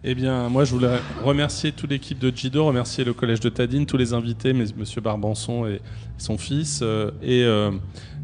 Eh 0.06 0.14
bien, 0.14 0.50
moi, 0.50 0.64
je 0.64 0.72
voulais 0.74 0.98
remercier 1.22 1.72
toute 1.72 1.88
l'équipe 1.88 2.18
de 2.18 2.30
Jido, 2.34 2.66
remercier 2.66 3.04
le 3.04 3.14
collège 3.14 3.40
de 3.40 3.48
Tadine, 3.48 3.86
tous 3.86 3.96
les 3.96 4.12
invités, 4.12 4.52
mais 4.52 4.66
Monsieur 4.76 5.00
Barbanson 5.00 5.66
et 5.66 5.80
son 6.18 6.36
fils, 6.36 6.80
euh, 6.82 7.10
et 7.22 7.42
euh, 7.42 7.70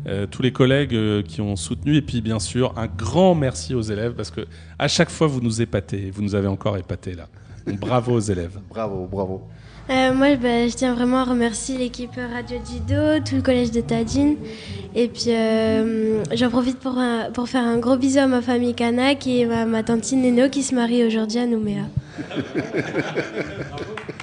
euh, 0.06 0.26
tous 0.30 0.42
les 0.42 0.52
collègues 0.52 0.94
euh, 0.94 1.22
qui 1.22 1.40
ont 1.40 1.56
soutenu, 1.56 1.96
et 1.96 2.02
puis 2.02 2.20
bien 2.20 2.38
sûr 2.38 2.72
un 2.76 2.86
grand 2.86 3.34
merci 3.34 3.74
aux 3.74 3.82
élèves 3.82 4.12
parce 4.14 4.30
que 4.30 4.42
à 4.78 4.88
chaque 4.88 5.10
fois 5.10 5.26
vous 5.26 5.40
nous 5.40 5.60
épatez, 5.62 6.10
vous 6.12 6.22
nous 6.22 6.34
avez 6.34 6.48
encore 6.48 6.76
épatés 6.78 7.14
là. 7.14 7.28
Donc, 7.66 7.78
bravo 7.78 8.12
aux 8.14 8.20
élèves. 8.20 8.58
Bravo, 8.70 9.06
bravo. 9.10 9.42
Euh, 9.90 10.14
moi, 10.14 10.36
bah, 10.36 10.68
je 10.68 10.74
tiens 10.74 10.94
vraiment 10.94 11.18
à 11.18 11.24
remercier 11.24 11.76
l'équipe 11.76 12.12
Radio 12.32 12.58
Dido, 12.64 13.18
tout 13.28 13.34
le 13.34 13.42
collège 13.42 13.72
de 13.72 13.80
Tadine. 13.80 14.36
Et 14.94 15.08
puis, 15.08 15.24
euh, 15.28 16.22
j'en 16.32 16.48
profite 16.48 16.78
pour, 16.78 16.96
un- 16.96 17.30
pour 17.32 17.48
faire 17.48 17.64
un 17.64 17.76
gros 17.78 17.96
bisou 17.96 18.20
à 18.20 18.26
ma 18.28 18.40
famille 18.40 18.74
Kanak 18.74 19.26
et 19.26 19.44
à 19.50 19.66
ma 19.66 19.82
tante 19.82 20.10
Neno 20.12 20.48
qui 20.48 20.62
se 20.62 20.76
marie 20.76 21.04
aujourd'hui 21.04 21.38
à 21.40 21.46
Nouméa. 21.46 21.82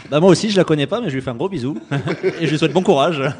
Bah 0.09 0.21
moi 0.21 0.29
aussi, 0.29 0.49
je 0.49 0.55
la 0.57 0.63
connais 0.63 0.87
pas, 0.87 1.01
mais 1.01 1.09
je 1.09 1.15
lui 1.15 1.21
fais 1.21 1.31
un 1.31 1.35
gros 1.35 1.49
bisou 1.49 1.77
et 2.39 2.45
je 2.45 2.51
lui 2.51 2.57
souhaite 2.57 2.71
bon 2.73 2.83
courage. 2.83 3.21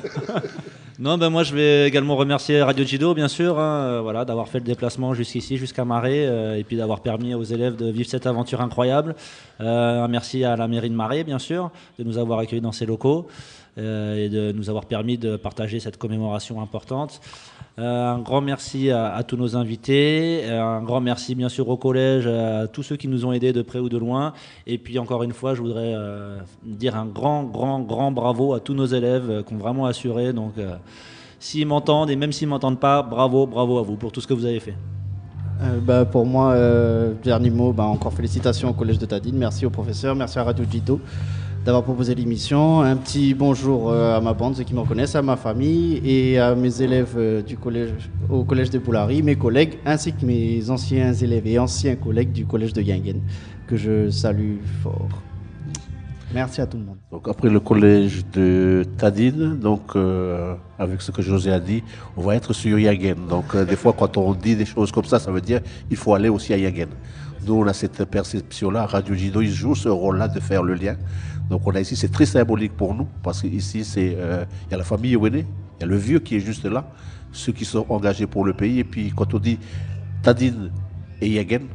non, 1.00 1.20
bah 1.20 1.30
moi, 1.30 1.44
je 1.44 1.54
vais 1.54 1.88
également 1.88 2.16
remercier 2.16 2.60
Radio 2.64 2.84
Jido, 2.84 3.14
bien 3.14 3.28
sûr, 3.28 3.60
hein, 3.60 3.84
euh, 3.84 4.02
voilà, 4.02 4.26
d'avoir 4.26 4.48
fait 4.48 4.58
le 4.58 4.64
déplacement 4.66 5.14
jusqu'ici, 5.14 5.58
jusqu'à 5.58 5.86
Marais, 5.86 6.26
euh, 6.26 6.58
et 6.58 6.64
puis 6.64 6.76
d'avoir 6.76 7.02
permis 7.02 7.36
aux 7.36 7.44
élèves 7.44 7.76
de 7.76 7.92
vivre 7.92 8.10
cette 8.10 8.26
aventure 8.26 8.62
incroyable. 8.62 9.16
Euh, 9.62 10.08
merci 10.08 10.44
à 10.44 10.56
la 10.56 10.68
mairie 10.68 10.90
de 10.90 10.96
Marais, 10.96 11.24
bien 11.24 11.38
sûr, 11.38 11.70
de 12.00 12.04
nous 12.04 12.18
avoir 12.18 12.40
accueillis 12.40 12.64
dans 12.64 12.72
ses 12.72 12.88
locaux 12.88 13.28
et 13.80 14.28
de 14.28 14.52
nous 14.54 14.72
avoir 14.72 14.88
permis 14.88 15.20
de 15.20 15.36
partager 15.36 15.80
cette 15.80 15.98
commémoration 15.98 16.64
importante. 16.64 17.22
Euh, 17.80 18.16
un 18.16 18.18
grand 18.18 18.42
merci 18.42 18.90
à, 18.90 19.22
tous 19.22 19.38
nos 19.38 19.56
invités, 19.56 20.42
euh, 20.46 20.64
un 20.64 20.82
grand 20.82 21.00
merci 21.00 21.36
bien 21.36 21.48
sûr 21.48 21.70
au 21.70 21.78
collège, 21.78 22.26
à 22.26 22.68
tous 22.68 22.82
ceux 22.82 22.96
qui 22.96 23.08
nous 23.08 23.24
ont 23.24 23.34
aidés 23.34 23.54
de 23.54 23.62
près 23.62 23.78
ou 23.78 23.88
de 23.88 24.00
loin. 24.00 24.34
Et 24.66 24.80
puis 24.80 24.98
encore 24.98 25.22
une 25.22 25.32
fois, 25.32 25.54
je 25.54 25.62
voudrais 25.62 25.94
euh, 25.96 26.40
dire 26.64 26.96
un 26.96 27.06
grand, 27.06 27.44
grand, 27.44 27.82
grand 27.82 28.12
bravo 28.12 28.56
à 28.56 28.60
tous 28.60 28.74
nos 28.74 28.88
élèves 28.88 29.44
qui 29.46 29.54
ont 29.54 29.58
vraiment 29.58 29.86
assuré. 29.86 30.34
Donc, 30.34 30.54
s'ils 31.40 31.68
m'entendent 31.68 32.10
et 32.10 32.16
même 32.16 32.32
s'ils 32.32 32.48
m'entendent 32.48 32.80
pas, 32.80 33.04
bravo, 33.04 33.46
bravo 33.46 33.78
à 33.78 33.84
vous 33.84 33.96
pour 33.96 34.12
tout 34.12 34.22
ce 34.22 34.28
que 34.28 34.34
vous 34.34 34.46
avez 34.46 34.60
fait. 34.60 34.76
Bah, 35.84 36.06
pour 36.06 36.26
moi, 36.26 36.56
dernier 37.24 37.52
mot, 37.52 37.74
bah, 37.74 37.84
encore 37.84 38.14
félicitations 38.14 38.70
au 38.70 38.74
Collège 38.74 38.98
de 38.98 39.06
Tadine. 39.06 39.38
Merci 39.38 39.68
aux 39.68 39.72
professeurs, 39.72 40.16
merci 40.16 40.40
à 40.40 40.44
Radio 40.44 40.66
Jido 40.70 41.00
d'avoir 41.68 41.84
proposé 41.84 42.16
l'émission. 42.16 42.80
Un 42.80 42.96
petit 42.96 43.34
bonjour 43.34 43.92
euh, 43.92 44.16
à 44.16 44.22
ma 44.22 44.32
bande, 44.32 44.56
ceux 44.56 44.64
qui 44.64 44.74
me 44.74 44.80
reconnaissent, 44.80 45.16
à 45.16 45.22
ma 45.22 45.36
famille 45.36 46.00
et 46.06 46.40
à 46.40 46.56
mes 46.56 46.82
élèves 46.82 47.16
euh, 47.18 47.42
du 47.42 47.58
collège, 47.58 48.10
au 48.30 48.46
Collège 48.46 48.70
de 48.70 48.80
Boulary, 48.80 49.22
mes 49.22 49.36
collègues, 49.36 49.74
ainsi 49.86 50.14
que 50.14 50.26
mes 50.26 50.70
anciens 50.70 51.12
élèves 51.12 51.46
et 51.46 51.60
anciens 51.60 51.98
collègues 51.98 52.32
du 52.32 52.46
Collège 52.46 52.72
de 52.72 52.82
Yingen, 52.82 53.20
que 53.68 53.76
je 53.76 54.10
salue 54.10 54.60
fort. 54.82 55.10
Merci 56.34 56.62
à 56.62 56.68
tout 56.68 56.78
le 56.78 56.86
monde. 56.86 57.00
Donc 57.12 57.28
après 57.28 57.50
le 57.50 57.60
collège 57.60 58.26
de 58.32 58.86
Tadine, 58.98 59.60
donc 59.60 59.98
euh, 59.98 60.56
avec 60.80 61.02
ce 61.02 61.12
que 61.12 61.22
José 61.22 61.52
a 61.52 61.60
dit, 61.60 61.84
on 62.16 62.22
va 62.22 62.38
être 62.38 62.54
sur 62.54 62.80
Yagen. 62.80 63.28
Donc 63.30 63.58
des 63.58 63.76
fois 63.76 63.92
quand 63.92 64.16
on 64.16 64.34
dit 64.34 64.56
des 64.56 64.66
choses 64.66 64.94
comme 64.94 65.04
ça, 65.04 65.20
ça 65.20 65.32
veut 65.32 65.42
dire 65.42 65.60
il 65.92 65.98
faut 65.98 66.14
aller 66.14 66.30
aussi 66.30 66.54
à 66.54 66.58
Yagen. 66.58 66.92
Nous 67.46 67.56
on 67.56 67.68
a 67.68 67.74
cette 67.74 68.04
perception-là, 68.06 68.86
Radio 68.86 69.16
Jido, 69.16 69.42
il 69.42 69.52
joue 69.52 69.76
ce 69.76 69.90
rôle-là 69.90 70.30
de 70.30 70.40
faire 70.40 70.64
le 70.64 70.74
lien. 70.74 70.96
Donc 71.50 71.62
on 71.66 71.72
a 71.72 71.80
ici, 71.80 71.96
c'est 71.96 72.12
très 72.12 72.26
symbolique 72.26 72.76
pour 72.76 72.94
nous, 72.94 73.08
parce 73.24 73.42
qu'ici 73.42 73.84
euh, 73.98 74.46
il 74.68 74.72
y 74.72 74.74
a 74.74 74.78
la 74.78 74.84
famille 74.84 75.12
Iwene, 75.12 75.36
il 75.36 75.82
y 75.82 75.84
a 75.84 75.86
le 75.86 75.96
vieux 75.96 76.20
qui 76.20 76.36
est 76.36 76.40
juste 76.40 76.66
là, 76.66 76.90
ceux 77.32 77.54
qui 77.54 77.66
sont 77.66 77.86
engagés 77.90 78.28
pour 78.28 78.46
le 78.46 78.54
pays, 78.54 78.80
et 78.80 78.84
puis 78.84 79.12
quand 79.16 79.34
on 79.34 79.40
dit 79.40 79.60
Tadine 80.24 80.72
et 81.22 81.30
Yagen, 81.30 81.68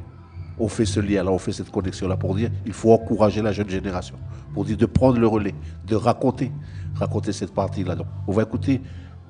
on 0.59 0.69
fait 0.69 0.85
ce 0.85 1.01
lien-là, 1.01 1.31
on 1.31 1.39
fait 1.39 1.53
cette 1.53 1.71
connexion-là 1.71 2.17
pour 2.17 2.35
dire 2.35 2.51
il 2.67 2.73
faut 2.73 2.93
encourager 2.93 3.41
la 3.41 3.53
jeune 3.53 3.69
génération, 3.69 4.17
pour 4.53 4.65
dire 4.65 4.77
de 4.77 4.87
prendre 4.87 5.19
le 5.19 5.27
relais, 5.27 5.55
de 5.87 5.97
raconter, 5.97 6.53
raconter 6.95 7.33
cette 7.33 7.55
partie-là. 7.55 7.95
Donc, 7.95 8.07
on 8.27 8.33
va 8.33 8.43
écouter, 8.43 8.81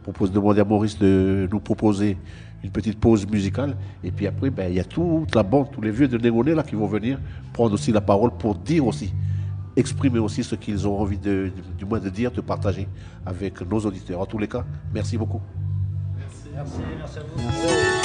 propose 0.02 0.33
demander 0.33 0.61
à 0.61 0.64
Maurice 0.64 0.98
de 0.98 1.48
nous 1.50 1.61
proposer 1.61 2.16
une 2.64 2.70
petite 2.70 2.98
pause 2.98 3.26
musicale, 3.26 3.76
et 4.02 4.11
puis 4.11 4.26
après, 4.26 4.50
ben, 4.50 4.68
il 4.68 4.76
y 4.76 4.81
a 4.81 4.85
toute 4.85 5.35
la 5.35 5.42
bande, 5.42 5.70
tous 5.70 5.81
les 5.81 5.90
vieux 5.90 6.09
de 6.09 6.18
Négoné 6.18 6.55
là 6.55 6.62
qui 6.62 6.74
vont 6.74 6.87
venir 6.87 7.18
prendre 7.52 7.74
aussi 7.74 7.92
la 7.92 8.00
parole 8.00 8.33
pour 8.38 8.55
dire 8.57 8.87
aussi, 8.87 9.12
exprimer 9.76 10.18
aussi 10.18 10.44
ce 10.44 10.54
qu'ils 10.54 10.87
ont 10.87 11.00
envie 11.00 11.18
de, 11.18 11.50
du 11.78 11.85
moins 11.85 12.00
de 12.00 12.08
dire, 12.11 12.30
de 12.30 12.40
partager 12.40 12.88
avec 13.24 13.61
nos 13.62 13.80
auditeurs. 13.80 14.20
En 14.20 14.26
tous 14.26 14.38
les 14.38 14.48
cas, 14.48 14.64
merci 14.92 15.16
beaucoup. 15.16 15.40
Merci, 16.54 16.80
merci 16.98 17.18
à 17.18 17.22
vous. 17.22 18.01